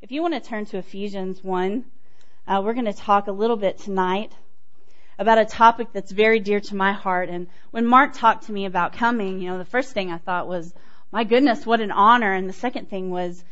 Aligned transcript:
If 0.00 0.12
you 0.12 0.22
want 0.22 0.34
to 0.34 0.40
turn 0.40 0.64
to 0.66 0.78
Ephesians 0.78 1.42
1, 1.42 1.84
uh, 2.46 2.62
we're 2.64 2.74
going 2.74 2.84
to 2.84 2.92
talk 2.92 3.26
a 3.26 3.32
little 3.32 3.56
bit 3.56 3.78
tonight 3.78 4.32
about 5.18 5.38
a 5.38 5.44
topic 5.44 5.88
that's 5.92 6.12
very 6.12 6.38
dear 6.38 6.60
to 6.60 6.76
my 6.76 6.92
heart. 6.92 7.28
And 7.28 7.48
when 7.72 7.84
Mark 7.84 8.12
talked 8.12 8.46
to 8.46 8.52
me 8.52 8.64
about 8.64 8.92
coming, 8.92 9.40
you 9.40 9.50
know, 9.50 9.58
the 9.58 9.64
first 9.64 9.94
thing 9.94 10.12
I 10.12 10.18
thought 10.18 10.46
was, 10.46 10.72
my 11.10 11.24
goodness, 11.24 11.66
what 11.66 11.80
an 11.80 11.90
honor. 11.90 12.32
And 12.32 12.48
the 12.48 12.52
second 12.52 12.88
thing 12.88 13.10
was, 13.10 13.42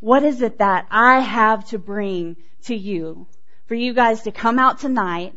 what 0.00 0.24
is 0.24 0.42
it 0.42 0.58
that 0.58 0.88
I 0.90 1.20
have 1.20 1.68
to 1.68 1.78
bring 1.78 2.36
to 2.64 2.74
you? 2.74 3.28
For 3.66 3.76
you 3.76 3.94
guys 3.94 4.22
to 4.22 4.32
come 4.32 4.58
out 4.58 4.80
tonight, 4.80 5.32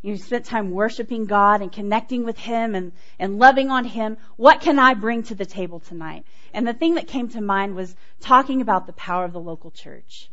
you 0.00 0.16
spent 0.16 0.46
time 0.46 0.70
worshiping 0.70 1.26
God 1.26 1.60
and 1.60 1.70
connecting 1.70 2.24
with 2.24 2.38
Him 2.38 2.74
and, 2.74 2.92
and 3.18 3.38
loving 3.38 3.70
on 3.70 3.84
Him. 3.84 4.16
What 4.36 4.62
can 4.62 4.78
I 4.78 4.94
bring 4.94 5.24
to 5.24 5.34
the 5.34 5.44
table 5.44 5.80
tonight? 5.80 6.24
And 6.54 6.66
the 6.66 6.74
thing 6.74 6.94
that 6.94 7.06
came 7.06 7.28
to 7.30 7.40
mind 7.40 7.74
was 7.74 7.94
talking 8.20 8.60
about 8.60 8.86
the 8.86 8.92
power 8.92 9.24
of 9.24 9.32
the 9.32 9.40
local 9.40 9.70
church. 9.70 10.28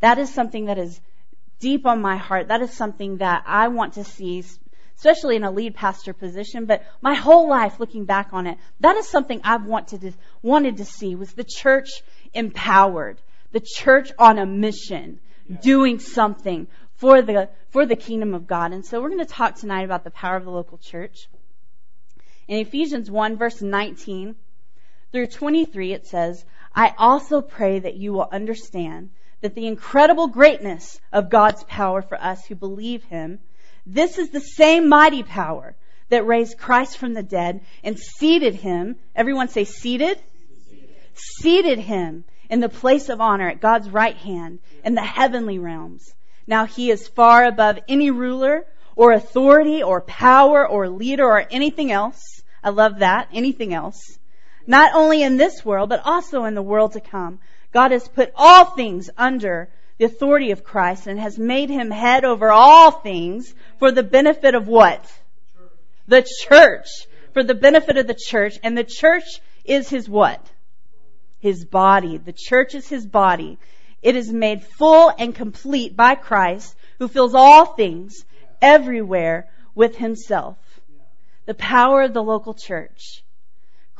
That 0.00 0.18
is 0.18 0.32
something 0.32 0.66
that 0.66 0.78
is 0.78 1.00
deep 1.58 1.86
on 1.86 2.00
my 2.00 2.16
heart. 2.16 2.48
That 2.48 2.62
is 2.62 2.72
something 2.72 3.18
that 3.18 3.44
I 3.46 3.68
want 3.68 3.94
to 3.94 4.04
see, 4.04 4.44
especially 4.96 5.36
in 5.36 5.44
a 5.44 5.50
lead 5.50 5.74
pastor 5.74 6.12
position, 6.12 6.66
but 6.66 6.84
my 7.00 7.14
whole 7.14 7.48
life 7.48 7.78
looking 7.78 8.06
back 8.06 8.30
on 8.32 8.46
it, 8.46 8.58
that 8.80 8.96
is 8.96 9.08
something 9.08 9.40
I've 9.44 9.66
wanted 9.66 10.00
to, 10.02 10.12
wanted 10.42 10.78
to 10.78 10.84
see 10.84 11.14
was 11.14 11.32
the 11.32 11.44
church 11.44 11.88
empowered, 12.32 13.20
the 13.52 13.60
church 13.60 14.12
on 14.18 14.38
a 14.38 14.46
mission, 14.46 15.20
doing 15.62 15.98
something 15.98 16.66
for 16.96 17.22
the, 17.22 17.48
for 17.70 17.86
the 17.86 17.96
kingdom 17.96 18.34
of 18.34 18.46
God. 18.46 18.72
And 18.72 18.84
so 18.84 19.00
we're 19.00 19.08
going 19.08 19.24
to 19.24 19.32
talk 19.32 19.56
tonight 19.56 19.84
about 19.84 20.04
the 20.04 20.10
power 20.10 20.36
of 20.36 20.44
the 20.44 20.50
local 20.50 20.78
church. 20.78 21.28
In 22.48 22.58
Ephesians 22.58 23.10
1 23.10 23.36
verse 23.36 23.62
19 23.62 24.34
through 25.12 25.26
23, 25.26 25.92
it 25.92 26.06
says, 26.06 26.44
I 26.74 26.94
also 26.96 27.40
pray 27.40 27.80
that 27.80 27.96
you 27.96 28.12
will 28.12 28.28
understand 28.30 29.10
that 29.40 29.54
the 29.54 29.66
incredible 29.66 30.28
greatness 30.28 31.00
of 31.12 31.30
God's 31.30 31.64
power 31.64 32.02
for 32.02 32.20
us 32.20 32.44
who 32.46 32.54
believe 32.54 33.02
Him, 33.04 33.38
this 33.86 34.18
is 34.18 34.30
the 34.30 34.40
same 34.40 34.88
mighty 34.88 35.22
power 35.22 35.74
that 36.10 36.26
raised 36.26 36.58
Christ 36.58 36.98
from 36.98 37.14
the 37.14 37.22
dead 37.22 37.60
and 37.82 37.98
seated 37.98 38.54
Him, 38.54 38.96
everyone 39.16 39.48
say 39.48 39.64
seated? 39.64 40.20
Seated, 40.68 40.96
seated 41.14 41.78
Him 41.78 42.24
in 42.48 42.60
the 42.60 42.68
place 42.68 43.08
of 43.08 43.20
honor 43.20 43.48
at 43.48 43.60
God's 43.60 43.88
right 43.88 44.16
hand 44.16 44.58
in 44.84 44.94
the 44.94 45.02
heavenly 45.02 45.58
realms. 45.58 46.14
Now 46.46 46.66
He 46.66 46.90
is 46.90 47.08
far 47.08 47.44
above 47.44 47.78
any 47.88 48.10
ruler 48.10 48.66
or 48.94 49.12
authority 49.12 49.82
or 49.82 50.02
power 50.02 50.66
or 50.66 50.88
leader 50.88 51.24
or 51.24 51.46
anything 51.50 51.90
else. 51.90 52.42
I 52.62 52.70
love 52.70 52.98
that. 52.98 53.28
Anything 53.32 53.72
else. 53.72 54.18
Not 54.66 54.92
only 54.94 55.22
in 55.22 55.36
this 55.36 55.64
world, 55.64 55.88
but 55.88 56.02
also 56.04 56.44
in 56.44 56.54
the 56.54 56.62
world 56.62 56.92
to 56.92 57.00
come. 57.00 57.40
God 57.72 57.92
has 57.92 58.06
put 58.08 58.32
all 58.36 58.64
things 58.64 59.10
under 59.16 59.68
the 59.98 60.04
authority 60.06 60.50
of 60.50 60.64
Christ 60.64 61.06
and 61.06 61.18
has 61.20 61.38
made 61.38 61.70
him 61.70 61.90
head 61.90 62.24
over 62.24 62.50
all 62.50 62.90
things 62.90 63.54
for 63.78 63.92
the 63.92 64.02
benefit 64.02 64.54
of 64.54 64.66
what? 64.66 65.04
The 66.08 66.26
church. 66.46 66.88
For 67.32 67.42
the 67.42 67.54
benefit 67.54 67.96
of 67.96 68.06
the 68.06 68.18
church. 68.18 68.58
And 68.62 68.76
the 68.76 68.84
church 68.84 69.40
is 69.64 69.88
his 69.88 70.08
what? 70.08 70.44
His 71.38 71.64
body. 71.64 72.16
The 72.16 72.32
church 72.32 72.74
is 72.74 72.88
his 72.88 73.06
body. 73.06 73.58
It 74.02 74.16
is 74.16 74.32
made 74.32 74.62
full 74.62 75.12
and 75.16 75.34
complete 75.34 75.96
by 75.96 76.14
Christ 76.14 76.74
who 76.98 77.08
fills 77.08 77.34
all 77.34 77.66
things 77.66 78.24
everywhere 78.60 79.48
with 79.74 79.96
himself. 79.96 80.56
The 81.46 81.54
power 81.54 82.02
of 82.02 82.14
the 82.14 82.22
local 82.22 82.54
church. 82.54 83.22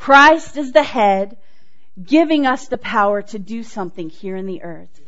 Christ 0.00 0.56
is 0.56 0.72
the 0.72 0.82
head 0.82 1.36
giving 2.02 2.46
us 2.46 2.68
the 2.68 2.78
power 2.78 3.20
to 3.20 3.38
do 3.38 3.62
something 3.62 4.08
here 4.08 4.34
in 4.34 4.46
the 4.46 4.62
earth. 4.62 4.98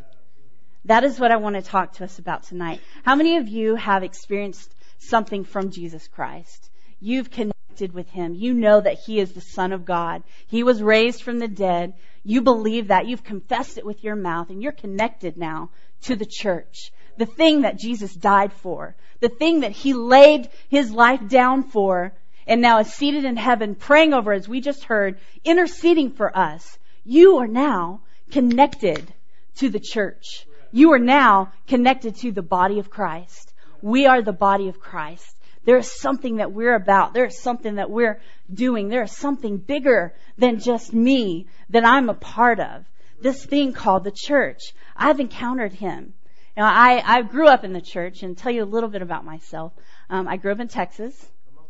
That 0.85 1.03
is 1.03 1.19
what 1.19 1.33
I 1.33 1.37
want 1.37 1.57
to 1.57 1.63
talk 1.63 1.95
to 1.95 2.05
us 2.05 2.19
about 2.19 2.43
tonight. 2.43 2.83
How 3.03 3.17
many 3.17 3.39
of 3.39 3.49
you 3.49 3.75
have 3.77 4.03
experienced 4.03 4.71
something 4.99 5.45
from 5.45 5.71
Jesus 5.71 6.07
Christ? 6.09 6.69
You've 7.01 7.31
connected 7.31 7.95
with 7.95 8.11
Him. 8.11 8.35
You 8.35 8.53
know 8.53 8.83
that 8.83 8.99
He 8.99 9.19
is 9.19 9.33
the 9.33 9.41
Son 9.41 9.73
of 9.73 9.87
God. 9.87 10.25
He 10.47 10.63
was 10.63 10.83
raised 10.83 11.23
from 11.23 11.39
the 11.39 11.49
dead. 11.49 11.95
You 12.23 12.43
believe 12.43 12.89
that. 12.89 13.07
You've 13.07 13.25
confessed 13.25 13.79
it 13.79 13.87
with 13.87 14.05
your 14.05 14.15
mouth 14.15 14.51
and 14.51 14.63
you're 14.63 14.73
connected 14.73 15.39
now 15.39 15.71
to 16.03 16.17
the 16.17 16.27
church. 16.27 16.93
The 17.17 17.25
thing 17.25 17.63
that 17.63 17.79
Jesus 17.79 18.15
died 18.15 18.53
for. 18.53 18.95
The 19.21 19.31
thing 19.31 19.61
that 19.61 19.73
He 19.73 19.95
laid 19.95 20.51
His 20.69 20.93
life 20.93 21.27
down 21.29 21.63
for 21.63 22.13
and 22.47 22.61
now 22.61 22.79
is 22.81 22.93
seated 22.93 23.25
in 23.25 23.37
heaven 23.37 23.75
praying 23.75 24.13
over, 24.13 24.33
as 24.33 24.49
we 24.49 24.61
just 24.61 24.85
heard, 24.85 25.19
interceding 25.45 26.11
for 26.11 26.37
us. 26.37 26.79
You 27.05 27.39
are 27.39 27.49
now 27.49 28.01
connected 28.31 29.13
to 29.57 29.69
the 29.69 29.81
church. 29.81 30.47
You 30.71 30.93
are 30.93 30.99
now 30.99 31.53
connected 31.67 32.17
to 32.17 32.33
the 32.33 32.43
body 32.43 32.79
of 32.79 32.91
Christ. 32.91 33.53
We 33.83 34.07
are 34.07 34.23
the 34.23 34.33
body 34.33 34.69
of 34.69 34.81
Christ. 34.81 35.37
There 35.65 35.77
is 35.77 36.01
something 36.01 36.37
that 36.37 36.53
we're 36.53 36.75
about. 36.75 37.15
There 37.15 37.27
is 37.27 37.41
something 37.41 37.77
that 37.77 37.91
we're 37.91 38.21
doing. 38.53 38.89
There 38.89 39.03
is 39.03 39.13
something 39.13 39.59
bigger 39.59 40.15
than 40.39 40.59
just 40.59 40.93
me 40.93 41.47
that 41.71 41.85
I'm 41.85 42.09
a 42.09 42.15
part 42.15 42.59
of. 42.59 42.85
This 43.21 43.45
thing 43.45 43.73
called 43.73 44.03
the 44.03 44.11
church. 44.11 44.75
I've 44.97 45.21
encountered 45.21 45.73
him. 45.73 46.15
Now, 46.57 46.67
I, 46.67 47.03
I 47.05 47.23
grew 47.23 47.47
up 47.47 47.65
in 47.65 47.73
the 47.73 47.81
church 47.81 48.23
and 48.23 48.37
tell 48.37 48.53
you 48.53 48.65
a 48.65 48.67
little 48.67 48.89
bit 48.89 49.03
about 49.03 49.25
myself. 49.25 49.73
Um, 50.11 50.27
I 50.27 50.37
grew 50.37 50.53
up 50.53 50.61
in 50.61 50.69
Texas. 50.69 51.15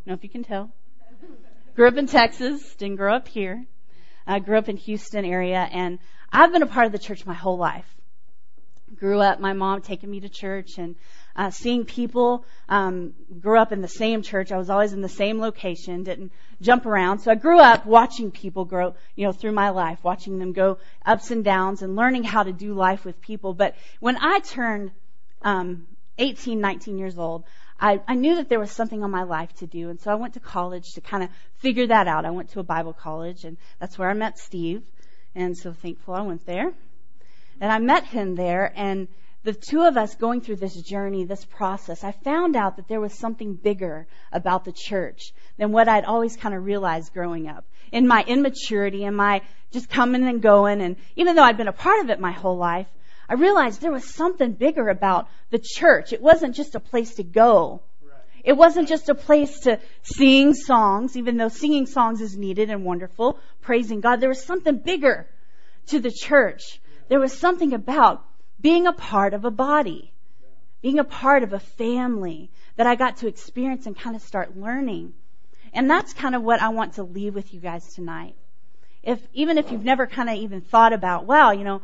Know 0.05 0.15
if 0.15 0.25
you 0.25 0.29
can 0.29 0.43
tell. 0.43 0.69
Grew 1.77 1.87
up 1.87 1.97
in 1.97 2.07
Texas. 2.07 2.75
Didn't 2.75 2.97
grow 2.97 3.15
up 3.15 3.29
here. 3.29 3.65
I 4.27 4.41
grew 4.41 4.59
up 4.59 4.69
in 4.69 4.77
Houston 4.77 5.25
area 5.25 5.69
and 5.71 6.01
I've 6.33 6.53
been 6.53 6.63
a 6.63 6.67
part 6.67 6.87
of 6.87 6.93
the 6.93 6.99
church 6.99 7.25
my 7.25 7.35
whole 7.35 7.57
life. 7.57 7.87
Grew 8.99 9.21
up, 9.21 9.39
my 9.39 9.53
mom 9.53 9.81
taking 9.81 10.11
me 10.11 10.21
to 10.21 10.29
church 10.29 10.79
and 10.79 10.97
uh, 11.37 11.51
seeing 11.51 11.85
people. 11.85 12.45
Um, 12.69 13.15
grew 13.41 13.59
up 13.59 13.71
in 13.71 13.81
the 13.81 13.89
same 13.89 14.23
church. 14.23 14.51
I 14.51 14.59
was 14.59 14.71
always 14.71 14.93
in 14.93 15.03
the 15.03 15.09
same 15.09 15.41
location. 15.41 16.03
Didn't 16.03 16.33
jump 16.61 16.85
around. 16.85 17.21
So 17.21 17.31
I 17.31 17.37
grew 17.37 17.61
up 17.61 17.87
watching 17.87 18.33
people 18.33 18.65
grow, 18.65 18.95
you 19.15 19.27
know, 19.27 19.33
through 19.33 19.53
my 19.53 19.71
life, 19.71 19.99
watching 20.03 20.41
them 20.41 20.53
go 20.53 20.79
ups 21.07 21.31
and 21.31 21.45
downs 21.45 21.83
and 21.83 21.95
learning 21.95 22.25
how 22.25 22.43
to 22.43 22.53
do 22.53 22.75
life 22.75 23.05
with 23.05 23.21
people. 23.21 23.55
But 23.55 23.77
when 24.01 24.17
I 24.17 24.41
turned 24.41 24.91
um, 25.43 25.87
18, 26.19 26.61
19 26.61 26.99
years 26.99 27.17
old, 27.17 27.45
I, 27.83 28.01
I 28.07 28.15
knew 28.15 28.37
that 28.37 28.49
there 28.49 28.61
was 28.61 28.71
something 28.71 29.03
on 29.03 29.11
my 29.11 29.25
life 29.25 29.53
to 29.57 29.67
do, 29.67 29.91
and 29.91 30.01
so 30.01 30.13
I 30.13 30.15
went 30.15 30.35
to 30.35 30.41
college 30.41 30.93
to 30.93 31.01
kind 31.01 31.25
of 31.25 31.31
figure 31.57 31.89
that 31.89 32.07
out. 32.07 32.25
I 32.25 32.31
went 32.31 32.51
to 32.51 32.61
a 32.61 32.63
Bible 32.63 32.93
college, 32.93 33.45
and 33.45 33.57
that's 33.81 33.99
where 33.99 34.09
I 34.09 34.15
met 34.15 34.39
Steve, 34.39 34.85
and 35.35 35.59
so 35.59 35.73
thankful 35.73 36.15
I 36.15 36.23
went 36.23 36.47
there. 36.47 36.73
And 37.61 37.73
I 37.73 37.81
met 37.81 38.05
him 38.05 38.37
there, 38.37 38.73
and 38.77 39.09
the 39.43 39.53
two 39.53 39.83
of 39.83 39.97
us 39.97 40.15
going 40.15 40.43
through 40.43 40.57
this 40.57 40.81
journey, 40.81 41.25
this 41.25 41.45
process, 41.45 42.05
I 42.05 42.13
found 42.13 42.55
out 42.55 42.77
that 42.77 42.87
there 42.87 43.01
was 43.01 43.15
something 43.15 43.55
bigger 43.55 44.07
about 44.31 44.65
the 44.65 44.71
church 44.71 45.33
than 45.59 45.73
what 45.73 45.89
I'd 45.89 46.05
always 46.05 46.37
kind 46.37 46.55
of 46.55 46.65
realized 46.65 47.13
growing 47.13 47.49
up. 47.49 47.65
In 47.91 48.07
my 48.07 48.23
immaturity 48.23 49.05
and 49.05 49.17
my 49.17 49.43
just 49.73 49.91
coming 49.91 50.23
and 50.29 50.41
going, 50.41 50.83
and 50.83 50.95
even 51.17 51.35
though 51.35 51.43
I'd 51.43 51.57
been 51.57 51.67
a 51.67 51.73
part 51.73 52.05
of 52.05 52.11
it 52.11 52.21
my 52.21 52.31
whole 52.31 52.57
life, 52.57 52.87
I 53.33 53.37
realized 53.37 53.81
there 53.81 53.91
was 53.91 54.05
something 54.05 54.53
bigger 54.53 54.91
about 54.91 55.27
the 55.49 55.59
church. 55.59 56.13
It 56.13 56.21
wasn't 56.21 56.55
just 56.55 56.75
a 56.75 56.81
place 56.81 57.15
to 57.15 57.23
go. 57.23 57.81
It 58.45 58.59
wasn't 58.59 58.91
just 58.91 59.09
a 59.09 59.15
place 59.15 59.61
to 59.61 59.81
sing 60.03 60.53
songs, 60.53 61.17
even 61.17 61.39
though 61.39 61.49
singing 61.49 61.87
songs 61.87 62.21
is 62.21 62.37
needed 62.37 62.69
and 62.69 62.85
wonderful, 62.85 63.39
praising 63.63 64.03
God. 64.03 64.21
There 64.21 64.29
was 64.29 64.45
something 64.45 64.77
bigger 64.77 65.27
to 65.87 65.99
the 65.99 66.11
church. 66.11 66.79
There 67.09 67.21
was 67.21 67.33
something 67.33 67.73
about 67.73 68.23
being 68.61 68.87
a 68.87 68.93
part 68.93 69.33
of 69.33 69.47
a 69.47 69.51
body, 69.51 70.13
being 70.83 70.99
a 70.99 71.05
part 71.05 71.43
of 71.43 71.55
a 71.55 71.59
family 71.59 72.51
that 72.77 72.87
I 72.87 72.97
got 72.97 73.17
to 73.19 73.29
experience 73.29 73.87
and 73.87 73.99
kind 73.99 74.15
of 74.15 74.21
start 74.21 74.59
learning. 74.59 75.15
And 75.73 75.89
that's 75.89 76.13
kind 76.13 76.35
of 76.35 76.43
what 76.43 76.61
I 76.61 76.69
want 76.69 76.97
to 76.97 77.03
leave 77.03 77.35
with 77.35 77.55
you 77.55 77.61
guys 77.61 77.95
tonight. 77.95 78.35
If, 79.03 79.27
even 79.33 79.57
if 79.57 79.73
you've 79.73 79.87
never 79.87 80.07
kind 80.07 80.29
of 80.29 80.37
even 80.37 80.61
thought 80.61 80.93
about, 80.93 81.25
wow, 81.25 81.53
you 81.53 81.65
know, 81.65 81.81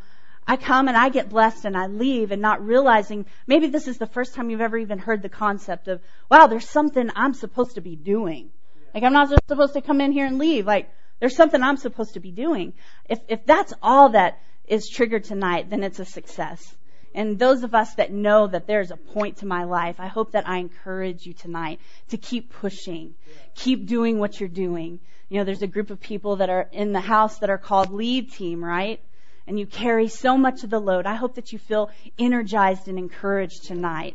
I 0.48 0.56
come 0.56 0.88
and 0.88 0.96
I 0.96 1.10
get 1.10 1.28
blessed 1.28 1.66
and 1.66 1.76
I 1.76 1.88
leave 1.88 2.32
and 2.32 2.40
not 2.40 2.66
realizing 2.66 3.26
maybe 3.46 3.66
this 3.66 3.86
is 3.86 3.98
the 3.98 4.06
first 4.06 4.34
time 4.34 4.48
you've 4.48 4.62
ever 4.62 4.78
even 4.78 4.98
heard 4.98 5.20
the 5.20 5.28
concept 5.28 5.88
of, 5.88 6.00
wow, 6.30 6.46
there's 6.46 6.66
something 6.68 7.10
I'm 7.14 7.34
supposed 7.34 7.74
to 7.74 7.82
be 7.82 7.96
doing. 7.96 8.48
Like 8.94 9.02
I'm 9.04 9.12
not 9.12 9.28
just 9.28 9.46
supposed 9.46 9.74
to 9.74 9.82
come 9.82 10.00
in 10.00 10.10
here 10.10 10.24
and 10.24 10.38
leave. 10.38 10.66
Like 10.66 10.90
there's 11.20 11.36
something 11.36 11.62
I'm 11.62 11.76
supposed 11.76 12.14
to 12.14 12.20
be 12.20 12.30
doing. 12.30 12.72
If, 13.10 13.20
if 13.28 13.44
that's 13.44 13.74
all 13.82 14.08
that 14.10 14.40
is 14.66 14.88
triggered 14.88 15.24
tonight, 15.24 15.68
then 15.68 15.82
it's 15.82 15.98
a 15.98 16.06
success. 16.06 16.76
And 17.14 17.38
those 17.38 17.62
of 17.62 17.74
us 17.74 17.94
that 17.96 18.10
know 18.10 18.46
that 18.46 18.66
there's 18.66 18.90
a 18.90 18.96
point 18.96 19.38
to 19.38 19.46
my 19.46 19.64
life, 19.64 20.00
I 20.00 20.06
hope 20.06 20.32
that 20.32 20.48
I 20.48 20.58
encourage 20.58 21.26
you 21.26 21.34
tonight 21.34 21.78
to 22.08 22.16
keep 22.16 22.52
pushing. 22.52 23.14
Keep 23.54 23.86
doing 23.86 24.18
what 24.18 24.40
you're 24.40 24.48
doing. 24.48 25.00
You 25.28 25.38
know, 25.38 25.44
there's 25.44 25.62
a 25.62 25.66
group 25.66 25.90
of 25.90 26.00
people 26.00 26.36
that 26.36 26.48
are 26.48 26.68
in 26.72 26.92
the 26.92 27.00
house 27.00 27.38
that 27.40 27.50
are 27.50 27.58
called 27.58 27.90
lead 27.90 28.32
team, 28.32 28.64
right? 28.64 29.00
And 29.48 29.58
you 29.58 29.66
carry 29.66 30.08
so 30.08 30.36
much 30.36 30.62
of 30.62 30.68
the 30.68 30.78
load. 30.78 31.06
I 31.06 31.14
hope 31.14 31.36
that 31.36 31.52
you 31.52 31.58
feel 31.58 31.90
energized 32.18 32.86
and 32.86 32.98
encouraged 32.98 33.64
tonight. 33.64 34.14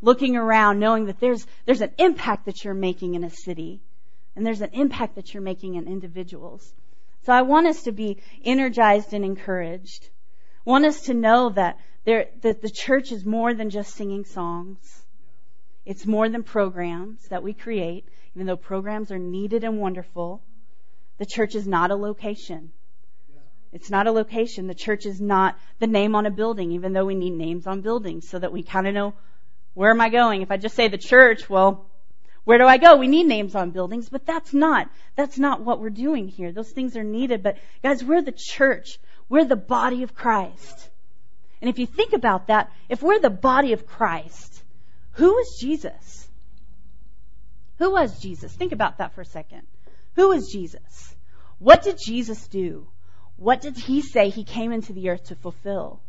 Looking 0.00 0.36
around, 0.36 0.78
knowing 0.78 1.04
that 1.04 1.20
there's, 1.20 1.46
there's 1.66 1.82
an 1.82 1.92
impact 1.98 2.46
that 2.46 2.64
you're 2.64 2.72
making 2.72 3.14
in 3.14 3.22
a 3.22 3.28
city. 3.28 3.82
And 4.34 4.46
there's 4.46 4.62
an 4.62 4.70
impact 4.72 5.16
that 5.16 5.34
you're 5.34 5.42
making 5.42 5.74
in 5.74 5.86
individuals. 5.86 6.72
So 7.26 7.32
I 7.34 7.42
want 7.42 7.66
us 7.66 7.82
to 7.82 7.92
be 7.92 8.22
energized 8.42 9.12
and 9.12 9.22
encouraged. 9.22 10.08
I 10.66 10.70
want 10.70 10.86
us 10.86 11.02
to 11.02 11.14
know 11.14 11.50
that 11.50 11.78
there, 12.04 12.28
that 12.40 12.62
the 12.62 12.70
church 12.70 13.12
is 13.12 13.26
more 13.26 13.52
than 13.52 13.68
just 13.68 13.94
singing 13.94 14.24
songs. 14.24 15.02
It's 15.84 16.06
more 16.06 16.30
than 16.30 16.42
programs 16.42 17.28
that 17.28 17.42
we 17.42 17.52
create, 17.52 18.06
even 18.34 18.46
though 18.46 18.56
programs 18.56 19.12
are 19.12 19.18
needed 19.18 19.62
and 19.62 19.78
wonderful. 19.78 20.42
The 21.18 21.26
church 21.26 21.54
is 21.54 21.66
not 21.66 21.90
a 21.90 21.96
location. 21.96 22.72
It's 23.72 23.90
not 23.90 24.06
a 24.06 24.12
location. 24.12 24.66
The 24.66 24.74
church 24.74 25.06
is 25.06 25.20
not 25.20 25.58
the 25.78 25.86
name 25.86 26.14
on 26.14 26.26
a 26.26 26.30
building, 26.30 26.72
even 26.72 26.92
though 26.92 27.04
we 27.04 27.14
need 27.14 27.34
names 27.34 27.66
on 27.66 27.82
buildings 27.82 28.28
so 28.28 28.38
that 28.38 28.52
we 28.52 28.62
kind 28.62 28.86
of 28.88 28.94
know 28.94 29.14
where 29.74 29.90
am 29.90 30.00
I 30.00 30.08
going? 30.08 30.42
If 30.42 30.50
I 30.50 30.56
just 30.56 30.74
say 30.74 30.88
the 30.88 30.98
church, 30.98 31.48
well, 31.48 31.86
where 32.44 32.58
do 32.58 32.66
I 32.66 32.78
go? 32.78 32.96
We 32.96 33.06
need 33.06 33.26
names 33.26 33.54
on 33.54 33.70
buildings, 33.70 34.08
but 34.08 34.26
that's 34.26 34.52
not, 34.52 34.90
that's 35.14 35.38
not 35.38 35.60
what 35.60 35.80
we're 35.80 35.90
doing 35.90 36.26
here. 36.26 36.52
Those 36.52 36.70
things 36.70 36.96
are 36.96 37.04
needed, 37.04 37.42
but 37.42 37.58
guys, 37.82 38.02
we're 38.02 38.22
the 38.22 38.34
church. 38.36 38.98
We're 39.28 39.44
the 39.44 39.56
body 39.56 40.02
of 40.02 40.14
Christ. 40.14 40.90
And 41.60 41.70
if 41.70 41.78
you 41.78 41.86
think 41.86 42.12
about 42.12 42.48
that, 42.48 42.72
if 42.88 43.02
we're 43.02 43.20
the 43.20 43.30
body 43.30 43.72
of 43.72 43.86
Christ, 43.86 44.62
who 45.12 45.38
is 45.38 45.58
Jesus? 45.60 46.28
Who 47.78 47.92
was 47.92 48.18
Jesus? 48.20 48.52
Think 48.52 48.72
about 48.72 48.98
that 48.98 49.14
for 49.14 49.20
a 49.20 49.26
second. 49.26 49.62
Who 50.16 50.32
is 50.32 50.50
Jesus? 50.52 51.14
What 51.58 51.82
did 51.82 51.98
Jesus 52.04 52.48
do? 52.48 52.88
What 53.40 53.62
did 53.62 53.78
he 53.78 54.02
say 54.02 54.28
he 54.28 54.44
came 54.44 54.70
into 54.70 54.92
the 54.92 55.08
earth 55.08 55.24
to 55.28 55.34
fulfill? 55.34 56.02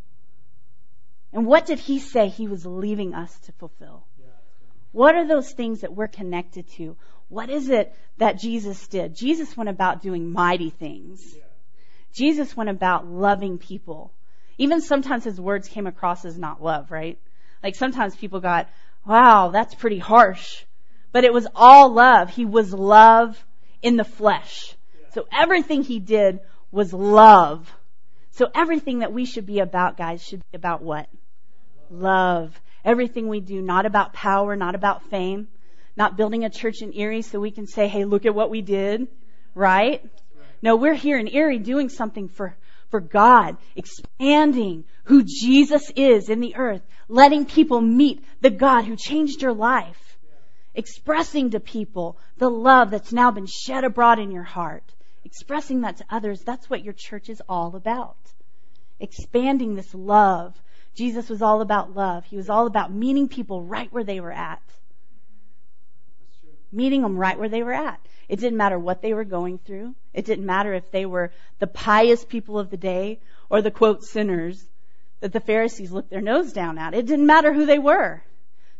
And 1.31 1.45
what 1.45 1.65
did 1.65 1.79
he 1.79 1.97
say 1.99 2.27
he 2.27 2.45
was 2.45 2.65
leaving 2.65 3.13
us 3.13 3.33
to 3.45 3.53
fulfill? 3.53 4.03
What 4.91 5.15
are 5.15 5.25
those 5.25 5.49
things 5.49 5.79
that 5.79 5.93
we're 5.93 6.09
connected 6.09 6.69
to? 6.71 6.97
What 7.29 7.49
is 7.49 7.69
it 7.69 7.95
that 8.17 8.37
Jesus 8.37 8.85
did? 8.89 9.15
Jesus 9.15 9.55
went 9.55 9.69
about 9.69 10.01
doing 10.01 10.29
mighty 10.29 10.71
things. 10.71 11.21
Jesus 12.11 12.57
went 12.57 12.69
about 12.69 13.07
loving 13.07 13.57
people. 13.57 14.11
Even 14.57 14.81
sometimes 14.81 15.23
his 15.23 15.39
words 15.39 15.69
came 15.69 15.87
across 15.87 16.25
as 16.25 16.37
not 16.37 16.61
love, 16.61 16.91
right? 16.91 17.17
Like 17.63 17.75
sometimes 17.75 18.13
people 18.13 18.41
got, 18.41 18.67
wow, 19.05 19.51
that's 19.53 19.73
pretty 19.73 19.99
harsh. 19.99 20.65
But 21.13 21.23
it 21.23 21.31
was 21.31 21.47
all 21.55 21.93
love. 21.93 22.29
He 22.29 22.43
was 22.43 22.73
love 22.73 23.41
in 23.81 23.95
the 23.95 24.03
flesh. 24.03 24.75
So 25.13 25.27
everything 25.31 25.83
he 25.83 25.99
did 25.99 26.41
was 26.71 26.93
love. 26.93 27.71
So 28.31 28.49
everything 28.55 28.99
that 28.99 29.13
we 29.13 29.25
should 29.25 29.45
be 29.45 29.59
about, 29.59 29.97
guys, 29.97 30.23
should 30.23 30.39
be 30.51 30.55
about 30.55 30.81
what? 30.81 31.07
Love. 31.89 32.59
Everything 32.83 33.27
we 33.27 33.41
do, 33.41 33.61
not 33.61 33.85
about 33.85 34.13
power, 34.13 34.55
not 34.55 34.75
about 34.75 35.03
fame, 35.09 35.47
not 35.95 36.17
building 36.17 36.45
a 36.45 36.49
church 36.49 36.81
in 36.81 36.93
Erie 36.93 37.21
so 37.21 37.39
we 37.39 37.51
can 37.51 37.67
say, 37.67 37.87
hey, 37.87 38.05
look 38.05 38.25
at 38.25 38.33
what 38.33 38.49
we 38.49 38.61
did, 38.61 39.07
right? 39.53 40.03
No, 40.61 40.75
we're 40.75 40.93
here 40.93 41.17
in 41.17 41.27
Erie 41.27 41.59
doing 41.59 41.89
something 41.89 42.29
for, 42.29 42.55
for 42.89 43.01
God, 43.01 43.57
expanding 43.75 44.85
who 45.05 45.23
Jesus 45.23 45.91
is 45.95 46.29
in 46.29 46.39
the 46.39 46.55
earth, 46.55 46.81
letting 47.07 47.45
people 47.45 47.81
meet 47.81 48.23
the 48.41 48.49
God 48.49 48.85
who 48.85 48.95
changed 48.95 49.41
your 49.41 49.53
life, 49.53 50.17
expressing 50.73 51.51
to 51.51 51.59
people 51.59 52.17
the 52.37 52.49
love 52.49 52.91
that's 52.91 53.11
now 53.11 53.31
been 53.31 53.47
shed 53.47 53.83
abroad 53.83 54.19
in 54.19 54.31
your 54.31 54.43
heart, 54.43 54.83
expressing 55.23 55.81
that 55.81 55.97
to 55.97 56.05
others. 56.09 56.41
That's 56.41 56.69
what 56.69 56.83
your 56.83 56.93
church 56.93 57.29
is 57.29 57.41
all 57.47 57.75
about. 57.75 58.17
Expanding 58.99 59.75
this 59.75 59.93
love 59.93 60.59
Jesus 60.93 61.29
was 61.29 61.41
all 61.41 61.61
about 61.61 61.95
love. 61.95 62.25
He 62.25 62.35
was 62.35 62.49
all 62.49 62.67
about 62.67 62.91
meeting 62.91 63.29
people 63.29 63.61
right 63.61 63.91
where 63.91 64.03
they 64.03 64.19
were 64.19 64.31
at. 64.31 64.61
Meeting 66.71 67.01
them 67.01 67.17
right 67.17 67.37
where 67.37 67.49
they 67.49 67.63
were 67.63 67.73
at. 67.73 67.99
It 68.27 68.39
didn't 68.39 68.57
matter 68.57 68.79
what 68.79 69.01
they 69.01 69.13
were 69.13 69.25
going 69.25 69.57
through. 69.57 69.95
It 70.13 70.25
didn't 70.25 70.45
matter 70.45 70.73
if 70.73 70.89
they 70.91 71.05
were 71.05 71.31
the 71.59 71.67
pious 71.67 72.23
people 72.23 72.59
of 72.59 72.69
the 72.69 72.77
day 72.77 73.19
or 73.49 73.61
the 73.61 73.71
quote 73.71 74.03
sinners 74.03 74.65
that 75.19 75.33
the 75.33 75.39
Pharisees 75.39 75.91
looked 75.91 76.09
their 76.09 76.21
nose 76.21 76.53
down 76.53 76.77
at. 76.77 76.93
It 76.93 77.05
didn't 77.05 77.25
matter 77.25 77.53
who 77.53 77.65
they 77.65 77.79
were. 77.79 78.23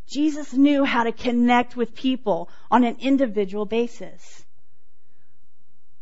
Jesus 0.08 0.54
knew 0.54 0.84
how 0.84 1.04
to 1.04 1.12
connect 1.12 1.76
with 1.76 1.96
people 1.96 2.50
on 2.70 2.84
an 2.84 2.98
individual 3.00 3.66
basis. 3.66 4.41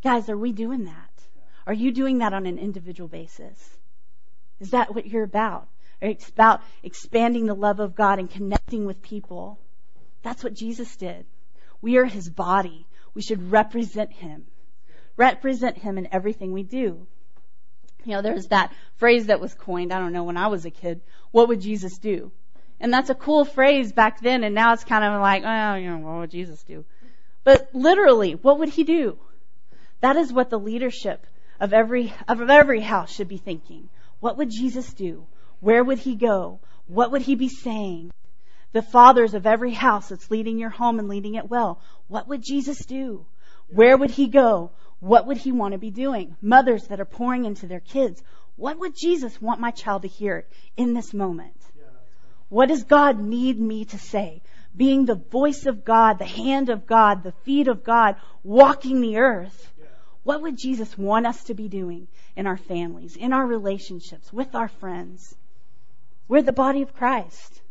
Guys, 0.01 0.29
are 0.29 0.37
we 0.37 0.51
doing 0.51 0.85
that? 0.85 1.09
Are 1.67 1.73
you 1.73 1.91
doing 1.91 2.19
that 2.19 2.33
on 2.33 2.45
an 2.45 2.57
individual 2.57 3.09
basis? 3.09 3.77
Is 4.59 4.71
that 4.71 4.93
what 4.95 5.05
you're 5.05 5.23
about? 5.23 5.67
It's 6.01 6.29
about 6.29 6.61
expanding 6.83 7.45
the 7.45 7.53
love 7.53 7.79
of 7.79 7.95
God 7.95 8.19
and 8.19 8.29
connecting 8.29 8.85
with 8.85 9.01
people. 9.01 9.59
That's 10.23 10.43
what 10.43 10.53
Jesus 10.53 10.95
did. 10.95 11.25
We 11.81 11.97
are 11.97 12.05
his 12.05 12.29
body. 12.29 12.87
We 13.13 13.21
should 13.21 13.51
represent 13.51 14.11
him. 14.13 14.45
Represent 15.17 15.77
him 15.77 15.97
in 15.97 16.07
everything 16.13 16.53
we 16.53 16.63
do. 16.63 17.05
You 18.05 18.13
know, 18.13 18.21
there's 18.21 18.47
that 18.47 18.73
phrase 18.95 19.27
that 19.27 19.41
was 19.41 19.53
coined, 19.53 19.91
I 19.91 19.99
don't 19.99 20.13
know, 20.13 20.23
when 20.23 20.37
I 20.37 20.47
was 20.47 20.65
a 20.65 20.71
kid. 20.71 21.01
What 21.31 21.49
would 21.49 21.59
Jesus 21.59 21.97
do? 21.97 22.31
And 22.79 22.93
that's 22.93 23.09
a 23.09 23.15
cool 23.15 23.43
phrase 23.43 23.91
back 23.91 24.21
then, 24.21 24.45
and 24.45 24.55
now 24.55 24.71
it's 24.71 24.85
kind 24.85 25.03
of 25.03 25.19
like, 25.19 25.43
oh, 25.45 25.75
you 25.75 25.89
know, 25.89 25.97
what 25.97 26.19
would 26.19 26.31
Jesus 26.31 26.63
do? 26.63 26.85
But 27.43 27.69
literally, 27.73 28.35
what 28.35 28.59
would 28.59 28.69
he 28.69 28.85
do? 28.85 29.19
That 30.01 30.15
is 30.15 30.31
what 30.31 30.49
the 30.49 30.59
leadership 30.59 31.25
of 31.59 31.73
every, 31.73 32.13
of 32.27 32.49
every 32.49 32.81
house 32.81 33.11
should 33.11 33.27
be 33.27 33.37
thinking. 33.37 33.89
What 34.19 34.37
would 34.37 34.49
Jesus 34.49 34.93
do? 34.93 35.25
Where 35.59 35.83
would 35.83 35.99
he 35.99 36.15
go? 36.15 36.59
What 36.87 37.11
would 37.11 37.21
he 37.21 37.35
be 37.35 37.49
saying? 37.49 38.11
The 38.71 38.81
fathers 38.81 39.33
of 39.33 39.45
every 39.45 39.73
house 39.73 40.09
that's 40.09 40.31
leading 40.31 40.57
your 40.57 40.69
home 40.69 40.99
and 40.99 41.09
leading 41.09 41.35
it 41.35 41.49
well, 41.49 41.81
what 42.07 42.27
would 42.27 42.41
Jesus 42.43 42.85
do? 42.85 43.25
Where 43.67 43.97
would 43.97 44.11
he 44.11 44.27
go? 44.27 44.71
What 44.99 45.27
would 45.27 45.37
he 45.37 45.51
want 45.51 45.73
to 45.73 45.77
be 45.77 45.91
doing? 45.91 46.35
Mothers 46.41 46.87
that 46.87 46.99
are 46.99 47.05
pouring 47.05 47.45
into 47.45 47.67
their 47.67 47.79
kids, 47.79 48.21
what 48.55 48.79
would 48.79 48.95
Jesus 48.95 49.41
want 49.41 49.61
my 49.61 49.71
child 49.71 50.01
to 50.01 50.07
hear 50.07 50.45
in 50.75 50.93
this 50.93 51.13
moment? 51.13 51.55
What 52.49 52.69
does 52.69 52.83
God 52.83 53.19
need 53.19 53.59
me 53.59 53.85
to 53.85 53.97
say? 53.97 54.41
Being 54.75 55.05
the 55.05 55.15
voice 55.15 55.65
of 55.65 55.85
God, 55.85 56.19
the 56.19 56.25
hand 56.25 56.69
of 56.69 56.85
God, 56.85 57.23
the 57.23 57.31
feet 57.43 57.67
of 57.67 57.83
God, 57.83 58.15
walking 58.43 59.01
the 59.01 59.17
earth. 59.17 59.71
What 60.23 60.41
would 60.41 60.57
Jesus 60.57 60.97
want 60.97 61.25
us 61.25 61.43
to 61.45 61.53
be 61.53 61.67
doing 61.67 62.07
in 62.35 62.45
our 62.45 62.57
families, 62.57 63.15
in 63.15 63.33
our 63.33 63.45
relationships, 63.45 64.31
with 64.33 64.53
our 64.55 64.67
friends? 64.67 65.35
We're 66.27 66.41
the 66.41 66.51
body 66.51 66.81
of 66.81 66.93
Christ. 66.93 67.61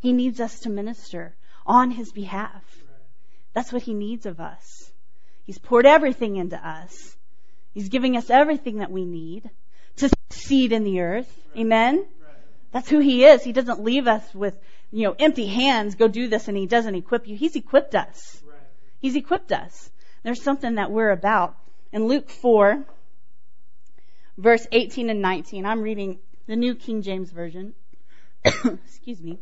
He 0.00 0.12
needs 0.12 0.40
us 0.40 0.60
to 0.60 0.70
minister 0.70 1.34
on 1.66 1.90
His 1.90 2.12
behalf. 2.12 2.62
That's 3.52 3.72
what 3.72 3.82
He 3.82 3.94
needs 3.94 4.26
of 4.26 4.40
us. 4.40 4.90
He's 5.44 5.58
poured 5.58 5.86
everything 5.86 6.36
into 6.36 6.56
us. 6.56 7.16
He's 7.72 7.88
giving 7.88 8.16
us 8.16 8.30
everything 8.30 8.78
that 8.78 8.90
we 8.90 9.04
need 9.04 9.48
to 9.96 10.08
succeed 10.08 10.72
in 10.72 10.84
the 10.84 11.00
earth. 11.00 11.32
Amen? 11.56 12.06
That's 12.72 12.88
who 12.88 12.98
He 12.98 13.24
is. 13.24 13.44
He 13.44 13.52
doesn't 13.52 13.84
leave 13.84 14.08
us 14.08 14.34
with, 14.34 14.58
you 14.90 15.04
know, 15.04 15.14
empty 15.18 15.46
hands, 15.46 15.94
go 15.94 16.08
do 16.08 16.28
this, 16.28 16.48
and 16.48 16.56
He 16.56 16.66
doesn't 16.66 16.94
equip 16.94 17.28
you. 17.28 17.36
He's 17.36 17.56
equipped 17.56 17.94
us. 17.94 18.42
He's 19.00 19.16
equipped 19.16 19.52
us. 19.52 19.90
There's 20.22 20.42
something 20.42 20.76
that 20.76 20.90
we're 20.90 21.10
about. 21.10 21.56
In 21.94 22.08
Luke 22.08 22.28
4, 22.28 22.84
verse 24.36 24.66
18 24.72 25.10
and 25.10 25.22
19, 25.22 25.64
I'm 25.64 25.80
reading 25.80 26.18
the 26.48 26.56
New 26.56 26.74
King 26.74 27.02
James 27.02 27.30
Version. 27.30 27.72
excuse 28.44 29.22
me. 29.22 29.38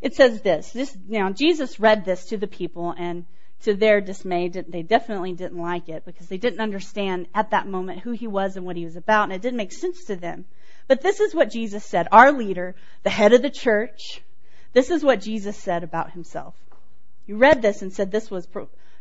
It 0.00 0.14
says 0.14 0.40
this. 0.40 0.70
This 0.70 0.96
now 1.08 1.32
Jesus 1.32 1.80
read 1.80 2.04
this 2.04 2.26
to 2.26 2.36
the 2.36 2.46
people, 2.46 2.94
and 2.96 3.24
to 3.62 3.74
their 3.74 4.00
dismay, 4.00 4.46
they 4.46 4.82
definitely 4.82 5.32
didn't 5.32 5.60
like 5.60 5.88
it 5.88 6.04
because 6.04 6.28
they 6.28 6.38
didn't 6.38 6.60
understand 6.60 7.26
at 7.34 7.50
that 7.50 7.66
moment 7.66 8.02
who 8.02 8.12
he 8.12 8.28
was 8.28 8.56
and 8.56 8.64
what 8.64 8.76
he 8.76 8.84
was 8.84 8.94
about, 8.94 9.24
and 9.24 9.32
it 9.32 9.42
didn't 9.42 9.56
make 9.56 9.72
sense 9.72 10.04
to 10.04 10.14
them. 10.14 10.44
But 10.86 11.00
this 11.00 11.18
is 11.18 11.34
what 11.34 11.50
Jesus 11.50 11.84
said. 11.84 12.06
Our 12.12 12.30
leader, 12.30 12.76
the 13.02 13.10
head 13.10 13.32
of 13.32 13.42
the 13.42 13.50
church, 13.50 14.22
this 14.74 14.92
is 14.92 15.02
what 15.02 15.22
Jesus 15.22 15.56
said 15.56 15.82
about 15.82 16.12
himself. 16.12 16.54
He 17.26 17.32
read 17.32 17.62
this 17.62 17.82
and 17.82 17.92
said 17.92 18.12
this 18.12 18.30
was, 18.30 18.46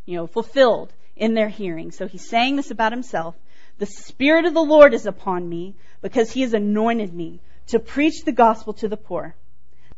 you 0.08 0.16
know, 0.16 0.26
fulfilled 0.26 0.92
in 1.18 1.34
their 1.34 1.50
hearing. 1.50 1.92
So 1.92 2.08
he's 2.08 2.28
saying 2.28 2.56
this 2.56 2.72
about 2.72 2.92
himself. 2.92 3.36
The 3.78 3.86
Spirit 3.86 4.46
of 4.46 4.54
the 4.54 4.64
Lord 4.64 4.94
is 4.94 5.06
upon 5.06 5.48
me 5.48 5.76
because 6.02 6.32
he 6.32 6.42
has 6.42 6.54
anointed 6.54 7.14
me 7.14 7.42
to 7.68 7.80
preach 7.80 8.24
the 8.24 8.32
gospel 8.32 8.74
to 8.74 8.88
the 8.88 8.98
poor. 8.98 9.36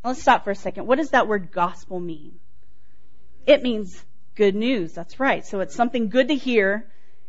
Now 0.02 0.10
let's 0.10 0.22
stop 0.22 0.44
for 0.44 0.50
a 0.50 0.56
second. 0.56 0.86
What 0.86 0.98
does 0.98 1.10
that 1.10 1.28
word 1.28 1.52
gospel 1.52 2.00
mean? 2.00 2.38
It 3.46 3.62
means 3.62 4.02
good 4.34 4.54
news. 4.54 4.92
That's 4.92 5.20
right. 5.20 5.46
So 5.46 5.60
it's 5.60 5.74
something 5.74 6.08
good 6.08 6.28
to 6.28 6.34
hear. 6.34 6.86